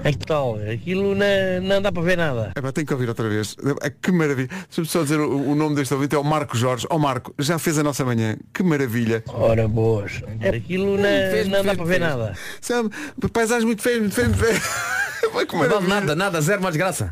[0.05, 0.59] é que tal?
[0.73, 2.53] Aquilo não, não dá para ver nada.
[2.55, 3.57] É pá, tenho que ouvir outra vez.
[3.83, 4.49] É, que maravilha.
[4.49, 6.87] Deixa-me só dizer o, o nome deste ouvinte é o Marco Jorge.
[6.89, 8.37] Ó Marco, já fez a nossa manhã.
[8.53, 9.23] Que maravilha.
[9.29, 10.23] Ora boas.
[10.41, 12.35] É, aquilo não, não dá para ver nada.
[12.61, 12.91] Sabe,
[13.33, 14.61] paisagem muito feia, muito feia, muito feia.
[15.53, 17.11] Não vale nada, nada, zero mais graça.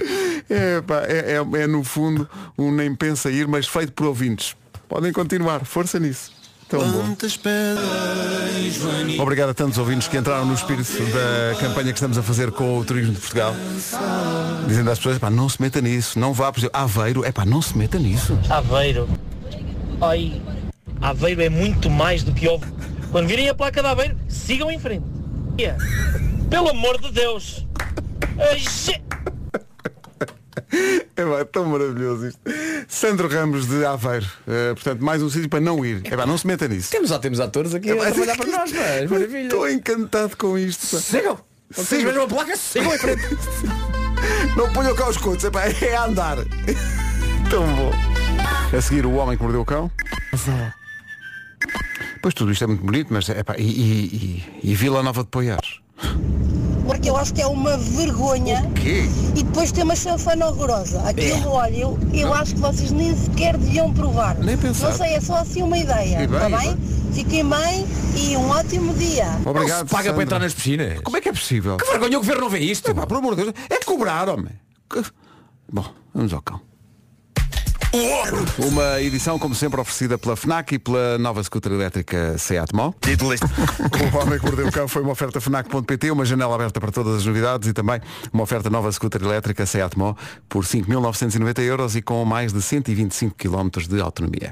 [0.48, 4.56] É, pá, é, é, é, no fundo um nem pensa ir, mas feito por ouvintes.
[4.88, 6.32] Podem continuar, força nisso.
[6.74, 7.16] Tão bom.
[9.22, 12.78] Obrigado a tantos ouvintes que entraram no espírito da campanha que estamos a fazer com
[12.78, 13.54] o Turismo de Portugal.
[14.66, 17.44] Dizendo às pessoas, pá, não se meta nisso, não vá, por exemplo, Aveiro, é pá,
[17.44, 18.36] não se meta nisso.
[18.50, 19.08] Aveiro.
[20.00, 20.42] Ai,
[21.00, 22.66] Aveiro é muito mais do que ovo.
[23.12, 25.06] Quando virem a placa de Aveiro, sigam em frente.
[26.50, 27.64] Pelo amor de Deus.
[31.16, 32.40] É é tão maravilhoso isto.
[32.88, 34.26] Sandro Ramos de Aveiro.
[34.48, 36.02] Eh, portanto, mais um sítio para não ir.
[36.04, 36.90] É pá, não se meta nisso.
[36.90, 38.78] Temos, temos atores aqui a trabalhar para nós, pá.
[38.78, 39.42] é Maravilha.
[39.44, 40.96] Estou encantado com isto.
[40.96, 41.02] pá.
[41.02, 41.38] Sigam.
[42.22, 43.22] A placa, sigam em frente.
[44.56, 46.38] Não ponham cá os cotos, é, pá, é a andar.
[47.50, 47.92] Tão bom.
[48.76, 49.90] A seguir, o homem que mordeu o cão.
[52.20, 55.22] Pois tudo isto é muito bonito, mas é pá, e, e, e, e Vila Nova
[55.22, 55.83] de Poiares.
[56.86, 58.70] Porque eu acho que é uma vergonha.
[58.74, 59.04] quê?
[59.34, 61.00] E depois tem uma chanfana horrorosa.
[61.08, 64.36] Aquilo, olha, eu, eu acho que vocês nem sequer deviam provar.
[64.38, 64.90] Nem pensar.
[64.90, 66.18] Não sei, é só assim uma ideia.
[66.18, 66.78] Bem, Está e bem?
[67.12, 69.26] Fiquem bem e um ótimo dia.
[69.46, 69.80] Obrigado.
[69.80, 70.14] Não se paga Sandra.
[70.14, 71.00] para entrar nas piscinas.
[71.00, 71.76] Como é que é possível?
[71.76, 72.90] Que vergonha o governo não vê isto.
[72.90, 74.52] É pá, por amor de Deus, é cobrar, homem.
[74.90, 75.02] Que-
[75.72, 76.60] Bom, vamos ao cão.
[78.58, 82.92] Uma edição, como sempre, oferecida pela FNAC e pela nova scooter elétrica Seat Mó.
[84.14, 87.16] O Homem que Mordeu o Cão foi uma oferta FNAC.pt, uma janela aberta para todas
[87.16, 88.00] as novidades e também
[88.32, 90.14] uma oferta nova scooter elétrica Seat Mó
[90.48, 94.50] por 5.990 euros e com mais de 125 km de autonomia.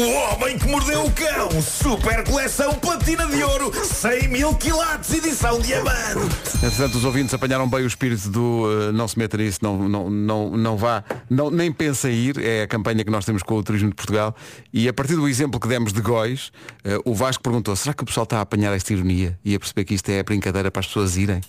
[0.00, 5.60] O homem que mordeu o cão, super coleção platina de ouro, 100 mil quilates, edição
[5.60, 6.56] diamante.
[6.56, 10.08] Entretanto, os ouvintes apanharam bem o espírito do uh, não se meta nisso, não, não,
[10.08, 13.54] não, não vá, não, nem pensa em ir, é a campanha que nós temos com
[13.56, 14.34] o Turismo de Portugal.
[14.72, 16.50] E a partir do exemplo que demos de Góis,
[16.82, 19.58] uh, o Vasco perguntou, será que o pessoal está a apanhar esta ironia e a
[19.58, 21.42] perceber que isto é brincadeira para as pessoas irem?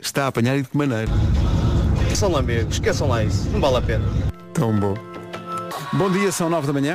[0.00, 1.10] Está a apanhar e de que maneira?
[2.14, 4.04] São lamegos, esqueçam lá isso, não vale a pena.
[4.54, 4.94] Tão bom.
[5.94, 6.94] Bom dia, são nove da manhã.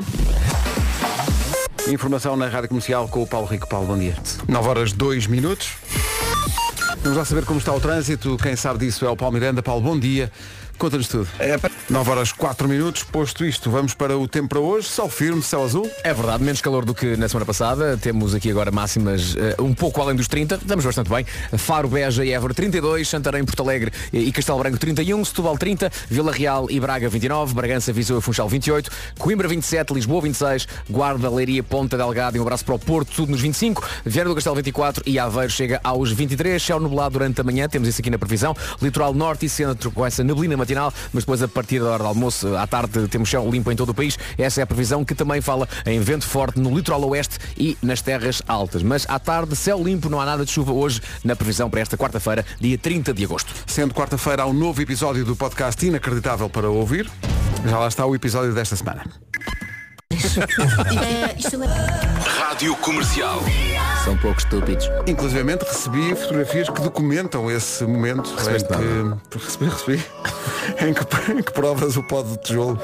[1.88, 3.68] Informação na Rádio Comercial com o Paulo Rico.
[3.68, 4.16] Paulo, bom dia.
[4.48, 5.74] 9 horas 2 minutos.
[7.02, 8.38] Vamos lá saber como está o trânsito.
[8.38, 9.62] Quem sabe disso é o Paulo Miranda.
[9.62, 10.32] Paulo, bom dia.
[10.78, 11.28] Conta-nos tudo.
[11.90, 13.04] 9 horas 4 minutos.
[13.04, 14.88] Posto isto, vamos para o tempo para hoje.
[14.88, 15.90] Sol firme, céu azul.
[16.04, 17.98] É verdade, menos calor do que na semana passada.
[17.98, 20.56] Temos aqui agora máximas eh, um pouco além dos 30.
[20.56, 21.26] Estamos bastante bem.
[21.58, 26.32] Faro, Beja e Évora 32, Santarém, Porto Alegre e Castelo Branco 31, Setúbal 30, Vila
[26.32, 31.64] Real e Braga 29, Bragança, Viseu e Funchal 28, Coimbra 27, Lisboa 26, Guarda, Leiria,
[31.64, 35.04] Ponta Delgado e um abraço para o Porto, tudo nos 25, Vieira do Castelo 24
[35.06, 38.56] e Aveiro chega aos 23, céu nublado durante a manhã, temos isso aqui na previsão,
[38.82, 42.08] litoral norte e centro com essa neblina matinal, mas depois a partir da hora do
[42.08, 45.14] almoço, à tarde, temos céu limpo em todo o país, essa é a previsão que
[45.14, 49.56] também fala em vento forte no litoral oeste e nas terras altas, mas à tarde,
[49.56, 53.14] céu limpo, não há nada de chuva hoje na previsão para esta quarta-feira, dia 30
[53.14, 53.54] de agosto.
[53.68, 57.10] Sendo quarta-feira há um novo episódio do podcast inacreditável para ouvir.
[57.66, 59.04] Já lá está o episódio desta semana.
[62.26, 63.42] Rádio Comercial.
[64.04, 64.90] São pouco estúpidos.
[65.08, 70.06] Inclusive recebi fotografias que documentam esse momento em que, recebi, recebi,
[70.88, 72.80] em que, em que provas o pó de tijolo.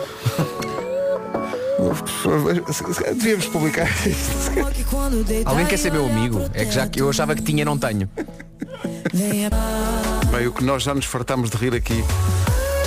[3.16, 4.52] Devíamos publicar isto.
[5.46, 6.50] Alguém quer ser meu amigo?
[6.54, 8.10] É que já que eu achava que tinha, não tenho.
[10.32, 12.04] Bem, o que nós já nos fartámos de rir aqui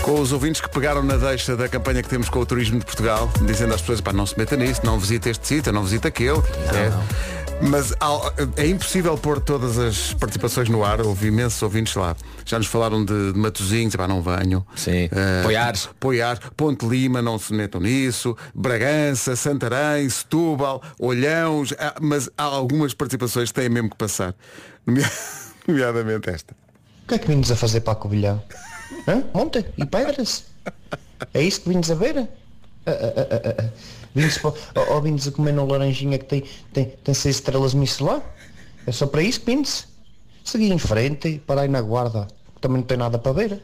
[0.02, 2.84] com os ouvintes que pegaram na deixa da campanha que temos com o Turismo de
[2.84, 6.08] Portugal, dizendo às pessoas, pá, não se meta nisso, não visita este sítio, não visita
[6.08, 6.38] aquele.
[6.38, 7.62] É.
[7.64, 12.16] Mas há- é impossível pôr todas as participações no ar, houve imensos ouvintes lá.
[12.44, 14.66] Já nos falaram de, de Matosinhos, pá, não venham.
[14.74, 15.06] Sim.
[15.06, 15.88] Uh, Poiares.
[16.00, 22.92] Poiares, Ponte Lima, não se metam nisso, Bragança, Santarém, Setúbal, Olhãos, ah, mas há algumas
[22.94, 24.34] participações que têm mesmo que passar.
[24.84, 25.10] Nomea-
[25.68, 26.52] Nomeadamente esta.
[27.04, 28.42] O que é que vinhos a fazer para a Covilhão?
[29.06, 29.24] Hã?
[29.76, 30.44] E pedras?
[31.34, 32.28] É isso que vinhos a ver?
[32.86, 33.70] Ah, ah,
[34.74, 38.20] ah, ou, vinhos a comer no laranjinha que tem, tem, tem seis estrelas Michelin?
[38.86, 39.86] É só para isso que vinhos?
[40.44, 43.62] Segui em frente, para aí na guarda, que também não tem nada para ver.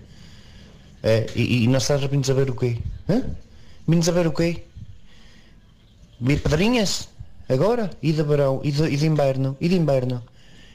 [1.02, 2.78] É, e, e na Serra vinhos a ver o quê?
[3.08, 3.24] Hã?
[3.86, 4.64] Vinhos a ver o quê?
[6.20, 7.08] Vir pedrinhas?
[7.48, 7.90] Agora?
[8.02, 8.60] E de verão?
[8.62, 9.56] E de, e de inverno?
[9.60, 10.22] E de inverno?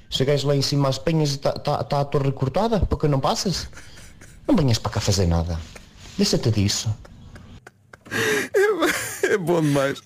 [0.10, 3.20] Chegas lá em cima às penhas e está tá, tá a torre cortada porque não
[3.20, 3.68] passas?
[4.48, 5.60] Não venhas para cá fazer nada.
[6.18, 6.94] Deixa-te disso.
[9.24, 10.02] É bom demais.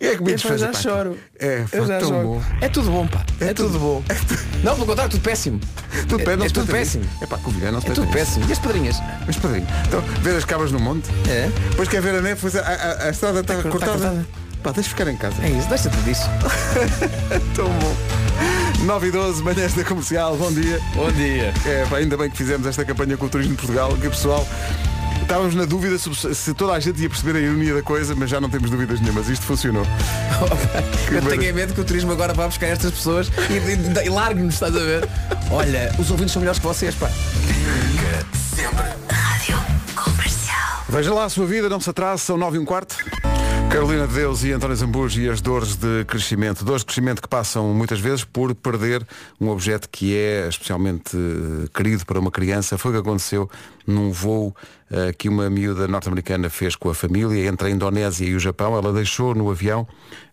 [0.00, 0.74] É que me Eu já pá.
[0.78, 1.18] choro.
[1.38, 2.28] É, Eu já tão choro.
[2.28, 2.42] bom.
[2.60, 3.24] É tudo bom, pá.
[3.40, 4.02] É, tudo, bom.
[4.62, 5.60] Não, pelo contrário, tudo péssimo.
[6.08, 7.04] Tudo é, é tudo péssimo.
[7.22, 8.32] É pá, Covilhã não se É tudo ter isso.
[8.32, 8.48] péssimo.
[8.48, 8.96] E as pedrinhas?
[9.26, 9.66] Mas padrinho.
[9.86, 11.08] Então, ver as cabras no monte.
[11.28, 11.48] É.
[11.70, 13.92] Depois quer ver a neve, a, a- a estrada está Está cortada.
[13.92, 14.26] cortada.
[14.62, 15.42] Pá, deixa ficar em casa.
[15.42, 16.26] É isso, deixa-te disso.
[17.54, 18.17] Tão bom.
[18.84, 20.80] 9 e 12, manhãs da comercial, bom dia.
[20.94, 21.52] Bom dia.
[21.66, 24.10] É, pá, ainda bem que fizemos esta campanha com o Turismo de Portugal, que o
[24.10, 24.46] pessoal.
[25.20, 28.30] Estávamos na dúvida sobre se toda a gente ia perceber a ironia da coisa, mas
[28.30, 29.28] já não temos dúvidas nenhumas.
[29.28, 29.84] Isto funcionou.
[31.12, 34.08] Eu tenho em mente que o turismo agora vai buscar estas pessoas e, e, e
[34.08, 35.06] largue-nos, estás a ver?
[35.50, 37.10] Olha, os ouvintes são melhores que vocês, pá.
[40.88, 42.96] Veja lá a sua vida, não se atrase, são 9 e um quarto.
[43.70, 46.64] Carolina de Deus e António Zambujo e as dores de crescimento.
[46.64, 49.06] Dores de crescimento que passam muitas vezes por perder
[49.38, 52.78] um objeto que é especialmente eh, querido para uma criança.
[52.78, 53.48] Foi o que aconteceu
[53.86, 54.56] num voo
[54.90, 58.74] eh, que uma miúda norte-americana fez com a família entre a Indonésia e o Japão.
[58.74, 59.86] Ela deixou no avião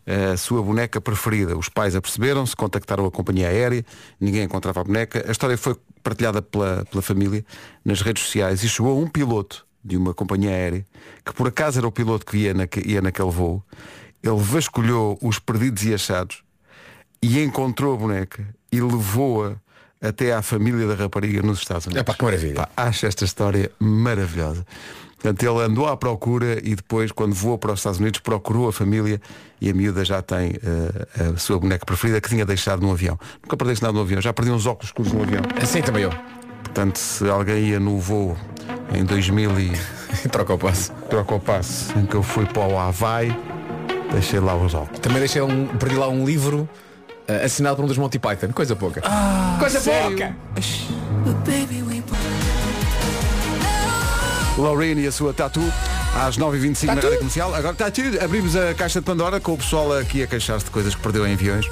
[0.05, 1.57] eh, a sua boneca preferida.
[1.57, 3.85] Os pais aperceberam-se, contactaram a companhia aérea,
[4.19, 5.25] ninguém encontrava a boneca.
[5.27, 7.43] A história foi partilhada pela, pela família
[7.83, 10.83] nas redes sociais e chegou um piloto de uma companhia aérea,
[11.23, 13.63] que por acaso era o piloto que ia, naque- ia naquele voo,
[14.23, 16.41] ele vasculhou os perdidos e achados
[17.21, 19.53] e encontrou a boneca e levou-a
[20.01, 22.01] até à família da rapariga nos Estados Unidos.
[22.01, 22.55] É pá, que maravilha.
[22.55, 24.65] Pá, acho esta história maravilhosa.
[25.13, 28.73] Portanto, ele andou à procura e depois, quando voou para os Estados Unidos, procurou a
[28.73, 29.19] família
[29.61, 33.17] e a miúda já tem eh, a sua boneca preferida que tinha deixado no avião.
[33.41, 35.41] Nunca perdeste nada no avião, já perdi uns óculos escuros no avião.
[35.61, 36.11] Assim também eu.
[36.63, 38.37] Portanto, se alguém ia no voo
[38.95, 39.71] em 2000 e
[40.31, 40.91] Troca o passo.
[41.09, 43.35] troca o passo em que eu fui para o Havaí,
[44.11, 44.99] deixei lá os óculos.
[44.99, 46.67] Também deixei um, perdi lá um livro
[47.27, 48.51] eh, assinado por um dos Monty Python.
[48.53, 49.01] Coisa pouca.
[49.59, 50.09] Coisa sério?
[50.09, 50.35] pouca!
[54.57, 55.61] Lorraine e a sua tatu
[56.15, 56.93] às 9h25 na?
[56.93, 57.53] Rádio Comercial.
[57.53, 58.23] Agora está tudo.
[58.23, 61.27] Abrimos a caixa de Pandora com o pessoal aqui a queixar-se de coisas que perdeu
[61.27, 61.65] em aviões.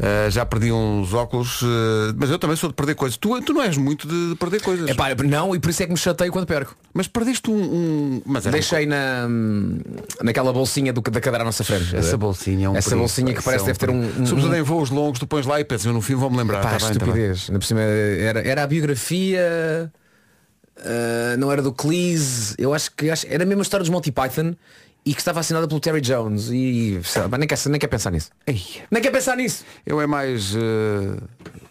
[0.00, 1.66] Uh, já perdi uns óculos, uh,
[2.16, 3.18] mas eu também sou de perder coisas.
[3.18, 4.88] Tu, tu não és muito de perder coisas.
[4.88, 6.74] É pá, não, e por isso é que me chateio quando perco.
[6.94, 7.54] Mas perdeste um.
[7.54, 9.28] um- Mas Deixei na,
[10.22, 11.94] naquela bolsinha do, da cadeira à nossa frente.
[11.94, 14.22] Essa bolsinha é um Essa bolsinha que parece é um deve ter um.
[14.22, 16.36] um, Sobretudo um em voos longos, tu pões lá e pensas, eu no fim vou-me
[16.38, 16.62] lembrar.
[16.62, 17.24] Pá, Tá bem, tá bem.
[17.34, 17.66] estupidez.
[17.66, 19.92] Cima era, era a biografia,
[20.78, 24.10] ah, não era do Cleese, eu acho que acho- era a mesma história dos Monty
[24.10, 24.54] Python
[25.04, 28.10] e que estava assinada pelo Terry Jones e sei lá, nem, quer, nem quer pensar
[28.10, 28.30] nisso.
[28.90, 29.64] Nem quer pensar nisso.
[29.86, 31.16] Eu é mais uh,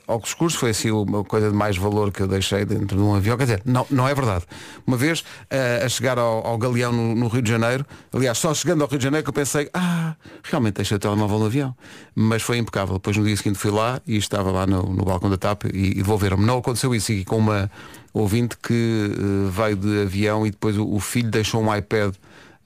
[0.07, 3.13] óculos escuros, foi assim uma coisa de mais valor que eu deixei dentro de um
[3.13, 3.37] avião.
[3.37, 4.45] Quer dizer, não, não é verdade.
[4.85, 8.51] Uma vez uh, a chegar ao, ao Galeão no, no Rio de Janeiro, aliás, só
[8.53, 11.75] chegando ao Rio de Janeiro que eu pensei, ah, realmente deixei o telemóvel no avião.
[12.15, 12.95] Mas foi impecável.
[12.95, 15.91] Depois no dia seguinte fui lá e estava lá no, no balcão da TAP e,
[15.91, 16.43] e devolveram-me.
[16.43, 17.69] Não aconteceu isso aqui com uma
[18.11, 22.15] ouvinte que uh, veio de avião e depois o, o filho deixou um iPad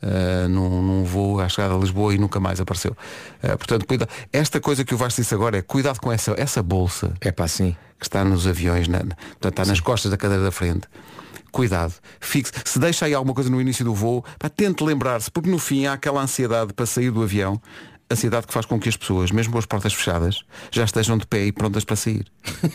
[0.03, 2.91] Uh, num, num voo à chegada a Lisboa e nunca mais apareceu.
[3.41, 4.05] Uh, portanto, cuida...
[4.33, 7.47] esta coisa que o Vasco disse agora é cuidado com essa, essa bolsa É pá,
[7.47, 7.73] sim.
[7.97, 10.89] que está nos aviões, na, portanto, está nas costas da cadeira da frente.
[11.53, 12.51] Cuidado, fixe.
[12.65, 15.85] Se deixa aí alguma coisa no início do voo, pá, tente lembrar-se, porque no fim
[15.85, 17.61] há aquela ansiedade para sair do avião,
[18.11, 21.25] ansiedade que faz com que as pessoas, mesmo com as portas fechadas, já estejam de
[21.25, 22.25] pé e prontas para sair.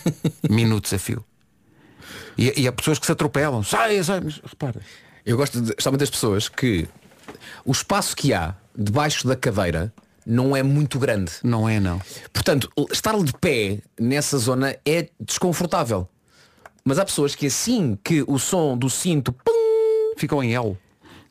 [0.48, 1.22] Minutos a fio.
[2.38, 3.62] E, e há pessoas que se atropelam.
[3.62, 4.80] Sai, sai, mas repara.
[5.26, 6.88] Eu gosto de, especialmente das pessoas que
[7.64, 9.92] o espaço que há debaixo da cadeira
[10.24, 11.32] não é muito grande.
[11.42, 12.00] Não é, não.
[12.32, 16.08] Portanto, estar de pé nessa zona é desconfortável.
[16.84, 19.52] Mas há pessoas que assim que o som do cinto pum,
[20.16, 20.76] Ficam em L.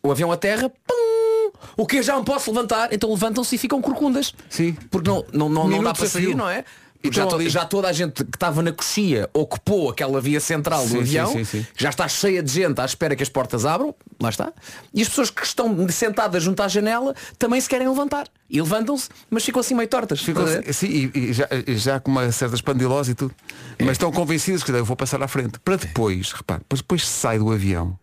[0.01, 3.57] o avião a terra, pum, o que eu já não posso levantar, então levantam-se e
[3.57, 4.33] ficam corcundas.
[4.49, 4.73] Sim.
[4.89, 6.63] Porque não, não, não, não dá para sair, não é?
[7.11, 10.93] Já, to- já toda a gente que estava na coxia ocupou aquela via central Sim,
[10.95, 11.65] do avião, sim, sim.
[11.77, 14.51] já está cheia de gente à espera que as portas abram, lá está,
[14.93, 18.27] e as pessoas que estão sentadas junto à janela também se querem levantar.
[18.49, 20.21] E levantam-se, mas ficam assim meio tortas.
[20.21, 20.73] Ficam, Estás a ver?
[20.73, 23.33] sim, e, e já, já com uma certa espandilose e tudo.
[23.79, 25.59] Mas estão convencidos que eu vou passar à frente.
[25.59, 27.97] Para depois, repare, depois, sai do avião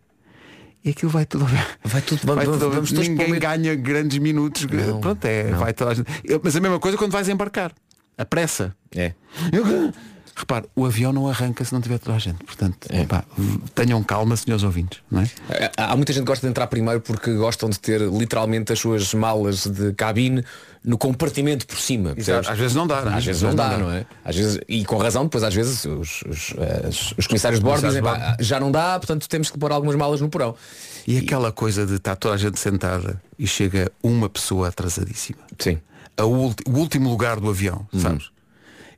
[0.83, 1.45] e aquilo vai tudo
[1.83, 4.65] Vai tudo, vai vamos, tudo- vamos Ninguém ganha grandes minutos.
[4.67, 6.07] Não, Pronto, é, vai toda a gente.
[6.43, 7.71] Mas a mesma coisa quando vais embarcar.
[8.17, 8.73] A pressa.
[8.95, 9.13] É.
[10.37, 12.43] Repare, o avião não arranca se não tiver toda a gente.
[12.43, 13.05] Portanto, É.
[13.73, 14.99] tenham calma, senhores ouvintes.
[15.09, 15.29] Não é?
[15.77, 18.79] Há há muita gente que gosta de entrar primeiro porque gostam de ter literalmente as
[18.79, 20.43] suas malas de cabine
[20.83, 22.13] no compartimento por cima.
[22.13, 22.49] percebes?
[22.49, 23.15] Às vezes não dá, não é?
[23.15, 24.05] Às vezes não dá, não é?
[24.25, 26.53] Às vezes, e com razão, depois às vezes os, os,
[26.85, 29.95] as- os comissários de bordo dizem "Pá, já não dá, portanto temos que pôr algumas
[29.95, 30.53] malas no porão.
[31.07, 35.39] E aquela coisa de estar toda a gente sentada e chega uma pessoa atrasadíssima.
[35.57, 35.79] Sim.
[36.17, 38.29] A o último lugar do avião, sabes?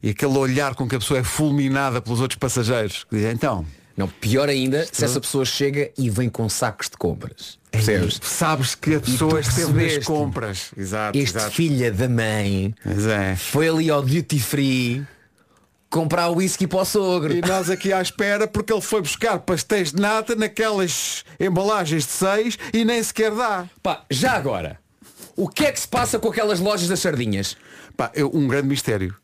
[0.02, 3.04] E aquele olhar com que a pessoa é fulminada pelos outros passageiros.
[3.10, 6.98] Que dizem, então, Não, pior ainda, se essa pessoa chega e vem com sacos de
[6.98, 7.58] compras.
[7.72, 8.20] Percebes?
[8.22, 10.72] Sabes que a pessoa esteve nas compras.
[10.78, 11.56] Exato, Este exato.
[11.56, 13.36] filha da mãe é.
[13.36, 15.06] foi ali ao duty free
[15.90, 17.34] comprar whisky para o sogro.
[17.34, 22.12] E nós aqui à espera porque ele foi buscar pastéis de nata naquelas embalagens de
[22.12, 23.66] seis e nem sequer dá.
[23.82, 24.80] Pá, já agora,
[25.36, 27.56] o que é que se passa com aquelas lojas das sardinhas?
[27.96, 29.16] Pá, eu, um grande mistério.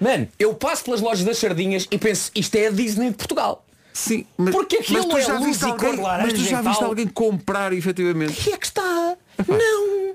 [0.00, 3.64] Mano, eu passo pelas lojas das sardinhas e penso, isto é a Disney de Portugal.
[3.92, 6.42] Sim, mas, Porque aquilo mas tu é já luz viste e alguém, cor laranja mas
[6.42, 8.40] tu já viste alguém comprar efetivamente.
[8.40, 9.16] Onde é que está?
[9.46, 10.14] Não.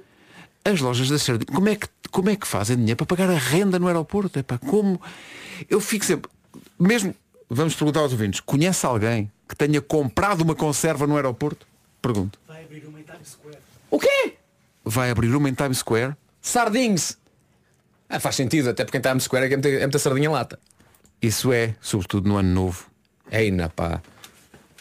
[0.64, 3.38] As lojas da sardinha, como é que como é que fazem dinheiro para pagar a
[3.38, 4.40] renda no aeroporto?
[4.40, 5.02] Epá, como
[5.70, 6.32] eu fico sempre,
[6.80, 7.14] mesmo
[7.50, 11.68] vamos perguntar aos ouvintes, conhece alguém que tenha comprado uma conserva no aeroporto?
[12.02, 12.40] Pergunto.
[13.92, 14.36] O quê?
[14.84, 16.16] Vai abrir uma em Times Square?
[16.42, 17.18] Sardinhos.
[18.16, 20.32] Ah, faz sentido, até porque em Times Square é que é muita, é muita sardinha
[20.32, 20.58] lata.
[21.22, 22.86] Isso é, sobretudo no ano novo.
[23.30, 24.02] Ei, na pá.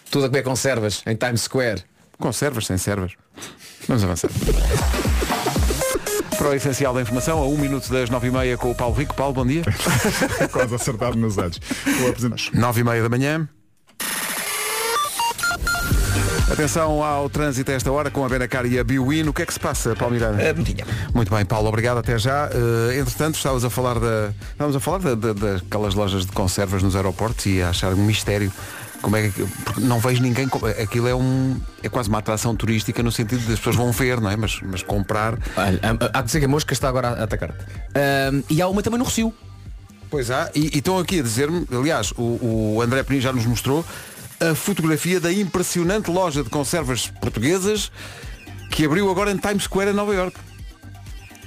[0.08, 1.82] Tudo a comer conservas em Times Square.
[2.16, 3.14] Conservas sem servas.
[3.88, 4.30] Vamos avançar.
[6.38, 8.94] Para o essencial da informação, a um minuto das nove e meia com o Paulo
[8.94, 9.16] Rico.
[9.16, 9.62] Paulo, bom dia.
[10.52, 11.58] Quase acertado nos anos.
[12.04, 12.50] O apresentador.
[12.54, 13.48] Nove e meia da manhã.
[16.50, 19.26] Atenção ao trânsito a esta hora com a Benacar e a Biwin.
[19.28, 20.42] O que é que se passa, Paulo Miranda?
[21.14, 22.48] Muito bem, Paulo, obrigado, até já.
[22.52, 24.30] Eh, entretanto, estávamos a falar da.
[24.52, 28.04] Estávamos a falar da, da- daquelas lojas de conservas nos aeroportos e a achar um
[28.04, 28.52] mistério.
[29.00, 29.44] Como é que.
[29.64, 30.46] Porque não vejo ninguém.
[30.83, 31.59] Aquilo é um.
[31.83, 34.37] É quase uma atração turística no sentido de as pessoas vão ver, não é?
[34.37, 35.38] Mas, mas comprar.
[35.57, 35.80] Olha,
[36.12, 37.64] há de dizer que a mosca está agora a atacar-te.
[38.50, 39.33] E há uma também no Rocio.
[40.11, 43.44] Pois há, e, e estão aqui a dizer-me, aliás, o, o André Penin já nos
[43.46, 43.85] mostrou
[44.50, 47.90] a fotografia da impressionante loja de conservas portuguesas
[48.70, 50.37] que abriu agora em Times Square em Nova York.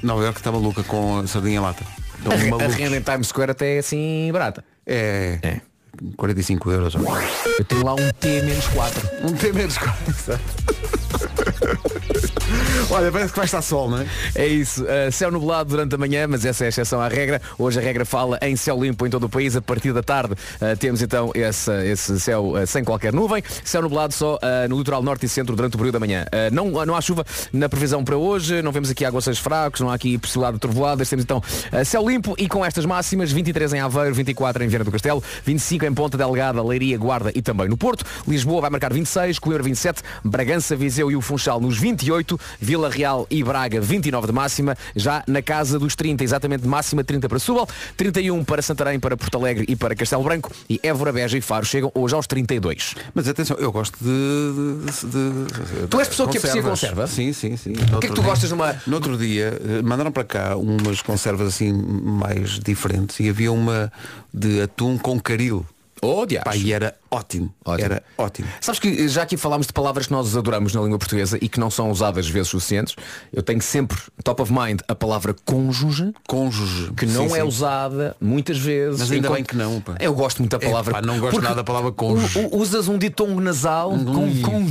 [0.02, 1.84] Nova York está maluca com a sardinha em lata.
[2.18, 4.64] Estão A, a renda em Times Square até é assim barata.
[4.86, 5.62] É, É.
[6.16, 6.94] 45 euros.
[6.94, 9.24] Eu tenho lá um T-4.
[9.24, 10.40] Um T menos quatro.
[12.90, 14.06] Olha, parece que vai estar sol, não é?
[14.36, 14.84] É isso.
[14.84, 17.42] Uh, céu nublado durante a manhã, mas essa é a exceção à regra.
[17.58, 19.56] Hoje a regra fala em céu limpo em todo o país.
[19.56, 23.44] A partir da tarde uh, temos então esse, esse céu uh, sem qualquer nuvem.
[23.64, 26.26] Céu nublado só no litoral norte e centro durante o período da manhã.
[26.52, 28.62] Não, não há chuva na previsão para hoje.
[28.62, 29.82] Não vemos aqui aguaceiros fracos.
[29.82, 31.10] Não há aqui possibilidade de trovoadas.
[31.10, 31.42] Temos então
[31.86, 35.86] céu limpo e com estas máximas 23 em Aveiro, 24 em Viana do Castelo, 25
[35.86, 38.06] em Ponta Delgada, Leiria, Guarda e também no Porto.
[38.28, 43.26] Lisboa vai marcar 26, Coimbra 27, Bragança, Viseu e o Funchal nos 28, Vila Real
[43.30, 47.40] e Braga 29 de máxima, já na casa dos 30, exatamente de máxima 30 para
[47.40, 51.42] Setúbal, 31 para Santarém, para Porto Alegre e para Castelo Branco e Évora, Beja e
[51.42, 52.96] Faro chegam hoje aos 32.
[53.14, 54.08] Mas atenção, eu gosto de.
[54.86, 56.80] de- de- Tu és pessoa que aprecia conservas.
[56.80, 57.08] conserva?
[57.08, 57.74] Sim, sim, sim.
[57.96, 58.76] O que é que tu gostas numa...
[58.86, 63.92] No outro dia eh, mandaram para cá umas conservas assim mais diferentes e havia uma
[64.34, 65.66] de atum com caril.
[66.02, 66.26] Oh.
[66.44, 67.54] Pá, e era ótimo.
[67.66, 67.86] Ótimo.
[67.86, 68.48] Era ótimo.
[68.62, 71.60] Sabes que já aqui falámos de palavras que nós adoramos na língua portuguesa e que
[71.60, 72.96] não são usadas vezes suficientes.
[73.34, 76.92] Eu tenho sempre top of mind a palavra cônjuge, Cônjuge.
[76.94, 77.48] que não Sim, é sim.
[77.48, 79.00] usada muitas vezes.
[79.00, 79.96] Mas ainda bem que não, pá.
[80.00, 80.92] Eu gosto muito da palavra.
[80.92, 82.50] Epá, não gosto nada da palavra cônjuge.
[82.52, 84.68] Usas um ditongo nasal com, com-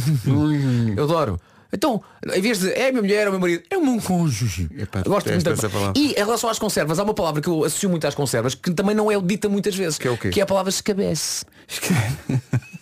[0.97, 1.41] Eu adoro.
[1.73, 2.03] Então,
[2.35, 4.69] em vez de é minha mulher ou meu marido, é o meu cônjuge.
[4.77, 6.01] Epá, gosto muito detesto da essa palavra.
[6.01, 8.71] E em relação às conservas, há uma palavra que eu associo muito às conservas que
[8.73, 9.99] também não é dita muitas vezes.
[9.99, 10.31] Que é o quê?
[10.31, 11.45] Que é a palavra escabeche.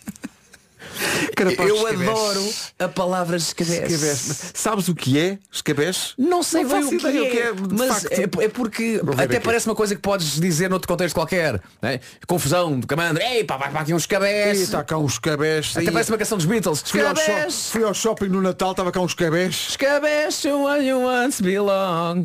[1.37, 2.11] Carapaz Eu escabeche.
[2.11, 3.83] adoro a palavra escabeche.
[3.95, 4.35] Escabeche.
[4.55, 6.15] Sabes o que é escabeche?
[6.19, 9.01] Não sei Não bem o que, é, o que é, de mas é, é porque
[9.13, 9.41] até aqui.
[9.45, 11.61] parece uma coisa que podes dizer noutro contexto qualquer.
[11.83, 12.01] Né?
[12.27, 13.23] Confusão do camandro.
[13.23, 14.63] Ei, pá, vai para aqui uns Ih, escabeche.
[14.63, 15.77] Está cá uns escabeches.
[15.77, 16.83] Até parece uma canção dos Beatles.
[16.87, 17.71] fui, ao shop- Escabeche.
[17.71, 19.71] fui ao shopping no Natal, estava cá uns escabeches.
[19.71, 22.25] Escabeche where you once belong.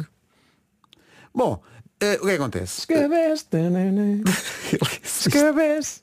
[1.34, 1.62] Bom,
[2.01, 2.79] eh, o que é que acontece?
[2.82, 3.45] Escabeche.
[3.49, 4.21] tanana.
[5.03, 6.01] Escabeche.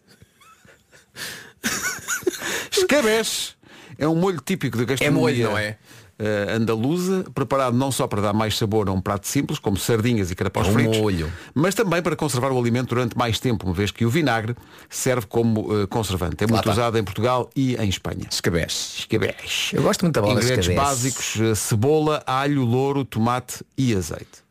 [2.71, 3.55] Escabeche
[3.99, 5.79] é um molho típico da gastronomia molho, não é?
[6.19, 10.31] eh, andaluza, preparado não só para dar mais sabor a um prato simples, como sardinhas
[10.31, 11.33] e carapós É um fritos, molho.
[11.55, 14.55] mas também para conservar o alimento durante mais tempo, uma vez que o vinagre
[14.89, 16.45] serve como eh, conservante.
[16.45, 16.73] É muito está.
[16.73, 18.27] usado em Portugal e em Espanha.
[18.31, 19.01] Escabeche.
[19.01, 19.77] Escabeche.
[19.77, 20.91] Eu gosto muito da palavra Ingredientes escabeche.
[20.95, 24.45] básicos, eh, cebola, alho, louro, tomate e azeite.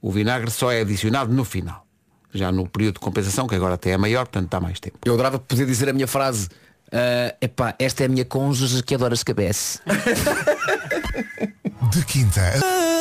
[0.00, 1.83] O vinagre só é adicionado no final.
[2.34, 4.98] Já no período de compensação, que agora até é maior, portanto está mais tempo.
[5.04, 6.48] Eu adorava poder dizer a minha frase.
[6.92, 9.78] ah, epá, esta é a minha cônjuge que adora escabeche.
[11.90, 12.40] De quinta.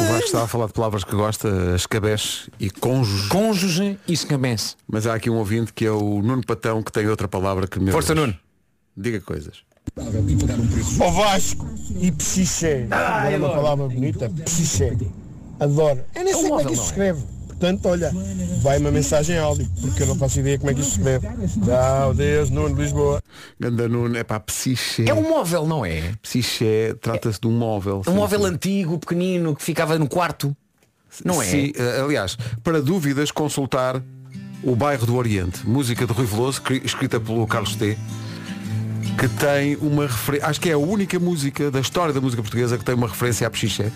[0.02, 3.30] O Vasco estava a falar de palavras que gosta, escabeche e cônjuge.
[3.30, 4.76] Cônjuge e escabeche.
[4.88, 7.80] Mas há aqui um ouvinte que é o Nuno Patão que tem outra palavra que
[7.80, 8.38] me Força, Nuno.
[8.96, 9.64] Diga coisas.
[11.00, 11.68] Ó Vasco
[12.00, 12.88] e psiché.
[12.92, 14.96] Ah, é uma palavra bonita, psiché.
[15.60, 16.04] Adoro.
[16.14, 17.24] Eu nem É um sei como é que isso se escreve.
[17.64, 18.12] Portanto, olha,
[18.62, 21.26] vai uma mensagem áudio, porque eu não faço ideia como é que isto se escreve.
[21.66, 23.24] Tchau, Deus, Nuno de Lisboa.
[23.58, 25.06] Ganda Nuno, é pá, psiché.
[25.08, 26.12] É um móvel, não é?
[26.22, 28.02] Psiché, trata-se de um móvel.
[28.06, 30.54] Um móvel antigo, pequenino, que ficava no quarto.
[31.24, 31.46] Não é?
[31.46, 34.04] Sim, eh, aliás, para dúvidas, consultar
[34.62, 37.98] o Bairro do Oriente, música de Rui Veloso, cri- escrita pelo Carlos T,
[39.18, 42.78] que tem uma referência, acho que é a única música da história da música portuguesa
[42.78, 43.90] que tem uma referência a Pchiché.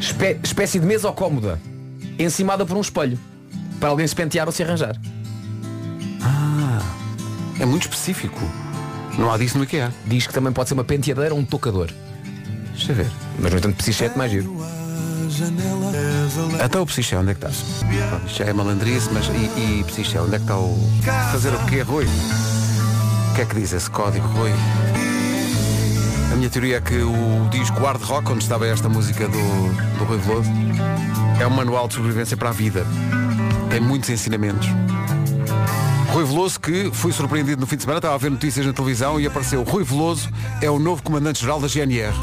[0.00, 1.58] Espé- espécie de mesa ou cómoda,
[2.18, 3.18] encimada por um espelho,
[3.80, 4.96] para alguém se pentear ou se arranjar.
[6.22, 6.80] Ah,
[7.60, 8.40] é muito específico.
[9.18, 9.92] Não há disso no IKEA.
[10.06, 11.90] Diz que também pode ser uma penteadeira ou um tocador.
[12.72, 13.10] Deixa eu ver.
[13.38, 14.54] Mas no entanto, psichete mais giro.
[16.62, 17.64] Até o Psiché, onde é que estás?
[18.26, 20.78] Isto já é malandrice, mas e, e Psiché, onde é que está o.
[21.32, 22.06] Fazer o quê, Rui?
[23.30, 24.52] O que é que diz esse código, Rui?
[26.32, 30.04] A minha teoria é que o disco Hard Rock, onde estava esta música do, do
[30.04, 30.50] Rui Veloso,
[31.40, 32.86] é um manual de sobrevivência para a vida.
[33.70, 34.68] Tem muitos ensinamentos.
[36.12, 39.18] Rui Veloso que fui surpreendido no fim de semana, estava a ver notícias na televisão
[39.18, 40.28] e apareceu Rui Veloso
[40.62, 42.14] é o novo comandante-geral da GNR.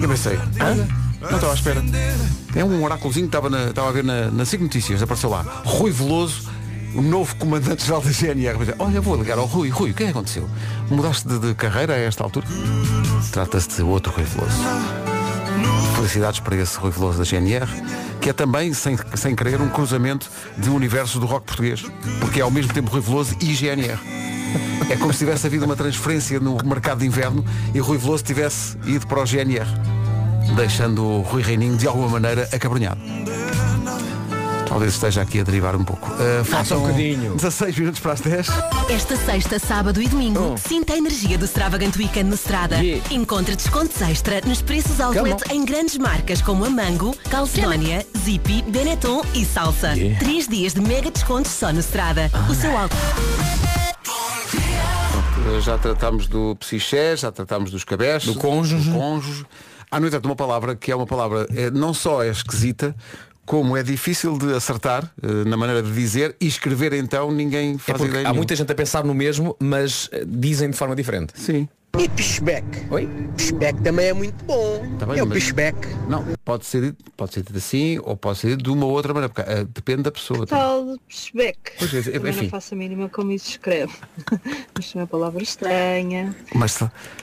[0.00, 0.86] Eu pensei, hã?
[1.20, 1.82] Não estava à espera.
[2.54, 5.42] É um oráculozinho que estava, na- estava a ver na, na Notícias, apareceu lá.
[5.64, 6.48] Rui Veloso,
[6.94, 8.56] o novo comandante-geral da GNR.
[8.78, 9.68] Olha, vou ligar ao Rui.
[9.68, 10.48] Rui, o que é que aconteceu?
[10.88, 12.46] Mudaste de, de carreira a esta altura?
[13.32, 15.15] Trata-se de outro Rui Veloso.
[15.96, 17.66] Felicidades para esse Rui Veloso da GNR,
[18.20, 21.84] que é também, sem, sem querer, um cruzamento de universos do rock português.
[22.20, 23.98] Porque é ao mesmo tempo Rui Veloso e GNR.
[24.88, 27.44] É como se tivesse havido uma transferência no mercado de inverno
[27.74, 29.66] e Rui Veloso tivesse ido para o GNR,
[30.54, 33.00] deixando o Rui Reininho de alguma maneira acabrunhado.
[34.68, 36.06] Talvez esteja aqui a derivar um pouco.
[36.12, 37.34] Uh, faltam um bocadinho.
[37.36, 38.48] 16 minutos para as 10.
[38.90, 40.56] Esta sexta, sábado e domingo, Oh.
[40.58, 42.76] sinta a energia do Extravagant Weekend no Strada.
[42.76, 43.02] Yeah.
[43.14, 49.22] Encontre descontos extra nos preços outlet em grandes marcas como a Mango, Calcedonia, Zippy, Benetton
[49.34, 49.94] e Salsa.
[49.94, 50.18] Yeah.
[50.18, 52.30] Três dias de mega descontos só no Strada.
[52.50, 53.02] O seu outlet.
[55.46, 58.34] Uh, Já tratámos do psiché, já tratámos dos cabeços.
[58.34, 58.90] Do cônjuge.
[58.90, 59.46] do cônjuge.
[59.90, 62.94] Há, no entanto, uma palavra que é uma palavra, é, não só é esquisita,
[63.46, 67.78] como é difícil de acertar eh, na maneira de dizer e escrever então ninguém É
[67.78, 68.34] faz porque ideia há nenhuma.
[68.36, 71.32] muita gente a pensar no mesmo, mas eh, dizem de forma diferente.
[71.36, 71.68] Sim.
[71.98, 72.66] E pushback?
[72.90, 73.08] Oi?
[73.38, 74.96] Pushback também é muito bom.
[74.98, 75.78] Tá bem, é o mas- pushback.
[76.10, 79.32] Não, pode ser pode ser dito assim ou pode ser dito de uma outra maneira,
[79.32, 80.46] porque eh, depende da pessoa.
[80.46, 81.58] Tal de pushback.
[81.78, 82.42] Pois é, Também enfim.
[82.42, 83.94] não faço a mínima como isso escreve.
[84.76, 86.36] Mas é uma palavra estranha.
[86.54, 86.78] Mas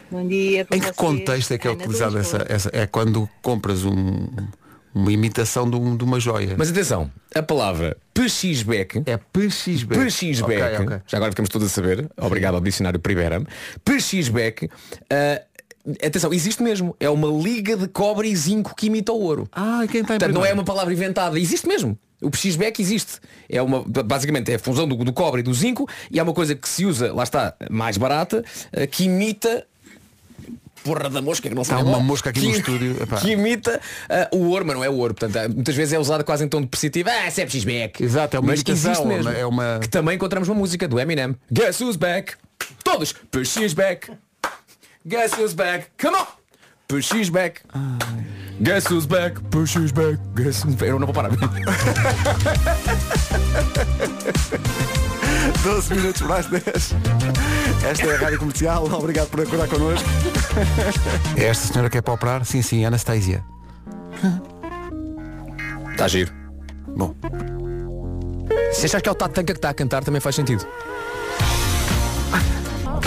[0.10, 0.96] Bom dia em que vocês.
[0.96, 2.70] contexto é que é utilizada essa, essa?
[2.74, 4.28] É quando compras um-
[4.94, 6.56] uma imitação de, um- de uma joia.
[6.58, 10.00] Mas atenção, a palavra pexisbeck é pexisbeck.
[10.02, 10.98] Pexisbeck, Ok, ok.
[11.08, 13.42] já agora ficamos todos a saber, obrigado ao dicionário Primeira.
[13.84, 14.70] Pexisbeck,
[15.10, 15.42] ah,
[16.06, 19.48] atenção, existe mesmo, é uma liga de cobre e zinco que imita o ouro.
[19.52, 21.98] Ah, quem está Portanto, não é uma palavra inventada, existe mesmo.
[22.22, 23.20] O pexisbeck existe.
[23.50, 26.34] É uma, basicamente é a fusão do, do cobre e do zinco e é uma
[26.34, 29.66] coisa que se usa, lá está, mais barata, ah, que imita
[30.84, 33.18] porra da mosca que não sei Está agora, uma mosca aqui no que- estúdio, epá.
[33.18, 33.80] que imita
[34.10, 35.14] ah, o ouro, mas não é o ouro.
[35.14, 37.10] Portanto, ah, muitas vezes é usado quase em tom depreciativo.
[37.10, 38.04] Ah, é pexisbeck.
[38.04, 39.30] Exato, é uma mas imitação, existe mesmo.
[39.32, 41.36] é uma- Que também encontramos uma música do Eminem.
[41.52, 42.34] Guess who's back?
[42.84, 43.14] Todos.
[43.32, 44.12] Pexisbeck.
[45.08, 45.88] Guess who's back?
[46.02, 46.26] Come on.
[46.88, 47.62] Pexisbeck.
[48.62, 49.40] Guess who's back?
[49.50, 50.20] Pexisbeck.
[50.36, 50.90] Guess who's back?
[50.92, 51.30] Eu não vou parar.
[55.64, 56.94] 12 minutos as 10.
[57.84, 58.86] Esta é a Rádio Comercial.
[58.94, 60.08] Obrigado por acordar connosco.
[61.36, 62.46] É esta senhora que é para operar?
[62.46, 63.44] Sim, sim, Anastasia.
[65.92, 66.32] Está giro.
[66.96, 67.14] Bom.
[68.72, 70.66] Se achas que é o Tatanka que está a cantar, também faz sentido.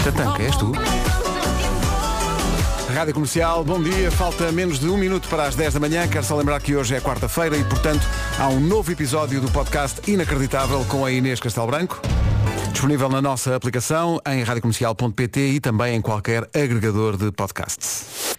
[0.04, 0.72] Tatanka, és tu?
[2.94, 4.10] Rádio Comercial, bom dia.
[4.10, 6.06] Falta menos de um minuto para as 10 da manhã.
[6.08, 8.06] Quero só lembrar que hoje é quarta-feira e, portanto,
[8.38, 12.00] há um novo episódio do podcast Inacreditável com a Inês Castelo Branco.
[12.76, 18.36] Disponível na nossa aplicação em radiocomercial.pt e também em qualquer agregador de podcasts.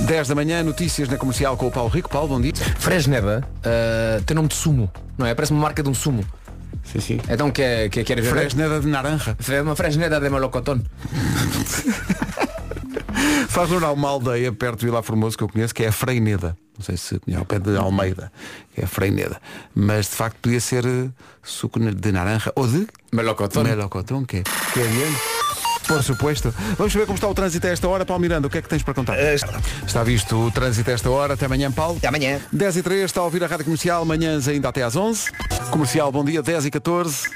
[0.00, 2.10] 10 da manhã, notícias na comercial com o Paulo Rico.
[2.10, 2.52] Paulo, bom dia.
[2.54, 5.34] Fresneda ah, tem nome de sumo, não é?
[5.34, 6.22] Parece uma marca de um sumo.
[6.84, 7.20] Sim, sim.
[7.26, 8.28] Então que, que quer ver?
[8.28, 9.34] Fresneda de naranja.
[9.62, 10.82] Uma fresneda de melocotón.
[13.48, 16.56] Faz lembrar uma aldeia perto de Vila Formoso que eu conheço, que é a Freineda.
[16.76, 18.32] Não sei se conhece, ao pé de Almeida,
[18.74, 19.40] que é a Freineda.
[19.74, 21.10] Mas de facto podia ser eh,
[21.42, 23.64] suco de naranja ou de melocotón.
[23.64, 25.12] Melocotón, que, que é bien.
[25.86, 26.54] Por supuesto.
[26.78, 28.06] Vamos ver como está o trânsito a esta hora.
[28.06, 29.16] Paulo Miranda, o que é que tens para contar?
[29.86, 31.34] Está visto o trânsito a esta hora.
[31.34, 31.98] Até amanhã, Paulo.
[31.98, 32.40] Até amanhã.
[32.52, 34.04] 10 e 3, está a ouvir a Rádio Comercial.
[34.04, 35.30] Manhãs ainda até às 11.
[35.70, 36.42] Comercial, bom dia.
[36.42, 37.28] 10 e 14.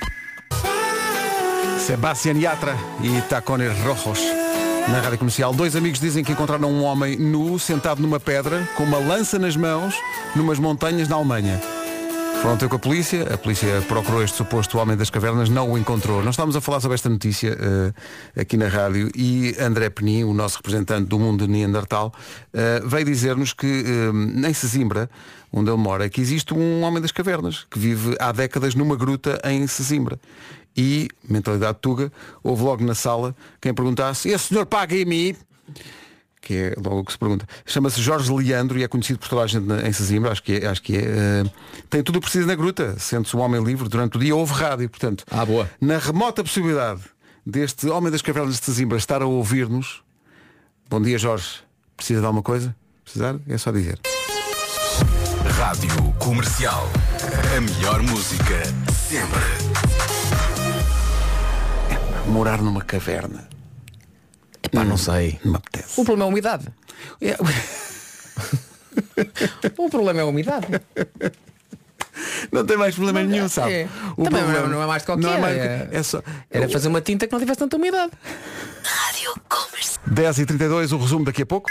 [1.86, 4.45] Sebastián Yatra e Tacones Rojos.
[4.88, 8.84] Na rádio comercial, dois amigos dizem que encontraram um homem nu sentado numa pedra com
[8.84, 9.96] uma lança nas mãos
[10.36, 11.60] numas montanhas na Alemanha.
[12.40, 15.78] Foram ter com a polícia, a polícia procurou este suposto homem das cavernas, não o
[15.78, 16.22] encontrou.
[16.22, 20.32] Nós estávamos a falar sobre esta notícia eh, aqui na rádio e André Penin, o
[20.32, 22.12] nosso representante do mundo Neandertal,
[22.54, 25.10] eh, veio dizer-nos que eh, em Sesimbra,
[25.52, 29.40] onde ele mora, que existe um homem das cavernas, que vive há décadas numa gruta
[29.44, 30.20] em Sesimbra.
[30.76, 32.12] E, mentalidade tuga,
[32.42, 35.36] houve logo na sala quem perguntasse, esse senhor paga em mim?
[36.46, 37.44] que é logo o que se pergunta.
[37.66, 40.66] Chama-se Jorge Leandro e é conhecido por toda a gente em Sesimbra, acho que é.
[40.66, 41.44] Acho que é eh,
[41.90, 44.52] tem tudo o que precisa na gruta, sente-se um homem livre durante o dia, houve
[44.52, 45.24] rádio, portanto.
[45.28, 45.68] Ah, boa.
[45.80, 47.02] Na remota possibilidade
[47.44, 50.02] deste homem das cavernas de Sesimbra estar a ouvir-nos,
[50.88, 51.62] bom dia Jorge,
[51.96, 52.74] precisa de alguma coisa?
[53.02, 53.36] Precisar?
[53.48, 53.98] É só dizer.
[55.58, 56.88] Rádio Comercial.
[57.56, 58.62] A melhor música
[58.92, 59.65] sempre.
[62.28, 63.48] Morar numa caverna.
[64.62, 65.38] Epá, não sei.
[65.44, 66.00] Não me apetece.
[66.00, 66.66] O problema é a umidade.
[67.20, 67.36] É.
[69.78, 70.66] o problema é a umidade.
[72.50, 73.72] Não tem mais problema nenhum, sabe?
[73.72, 73.88] É.
[74.16, 75.22] O Também não é- problema- não é mais de qualquer.
[75.22, 78.12] não é mais- é, é só- Era fazer uma tinta que não tivesse tanta umidade.
[80.06, 81.68] 10 e 32 o resumo daqui a pouco.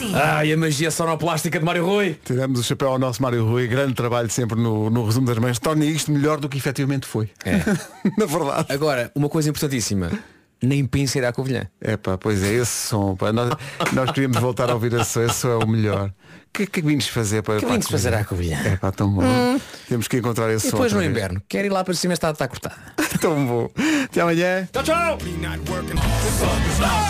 [0.00, 0.14] Assim.
[0.14, 2.16] Ai, a magia sonoplástica de Mário Rui.
[2.24, 5.58] Tiramos o chapéu ao nosso Mário Rui, grande trabalho sempre no, no resumo das mães.
[5.58, 7.28] Torna isto melhor do que efetivamente foi.
[7.44, 7.58] É.
[8.16, 8.72] Na verdade.
[8.72, 10.10] Agora, uma coisa importantíssima.
[10.62, 11.66] Nem pense ir à Covilhã.
[11.80, 13.14] É pá, pois é, esse som.
[13.14, 13.30] Pá.
[13.30, 13.50] Nós,
[13.92, 16.10] nós queríamos voltar a ouvir esse som, esse som é o melhor.
[16.52, 18.58] O que, que vinhos fazer para Que vinhos fazer à Covilhã?
[18.64, 19.22] É pá, tão bom.
[19.22, 19.60] Hum.
[19.88, 21.10] Temos que encontrar esse E depois no vez.
[21.10, 21.40] inverno.
[21.48, 22.76] Quer ir lá para cima, está, está cortada.
[23.20, 23.70] tão bom.
[24.04, 24.68] Até amanhã.
[24.72, 25.18] Tchau, tchau.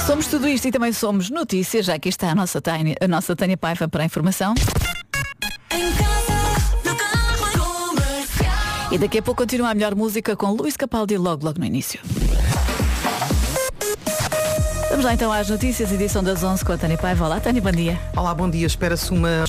[0.07, 3.34] Somos tudo isto e também somos notícias, já que está a nossa Tânia, a nossa
[3.34, 4.55] Tânia Paiva para a informação.
[8.93, 12.01] E daqui a pouco continua a melhor música com Luís Capaldi logo logo no início.
[15.01, 17.24] Vamos lá então às notícias, edição das 11 com a Tânia Paiva.
[17.24, 17.98] Olá Tânia, bom dia.
[18.14, 18.66] Olá, bom dia.
[18.66, 19.44] Espera-se uma...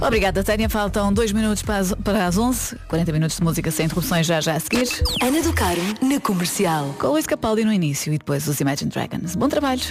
[0.00, 3.84] Obrigada Tânia, faltam dois minutos para as, para as 11, 40 minutos de música sem
[3.84, 4.88] interrupções já já a seguir.
[5.20, 6.94] Ana do Caro, na comercial.
[6.98, 9.36] Com Luís Capaldi no início e depois os Imagine Dragons.
[9.36, 9.82] Bom trabalho.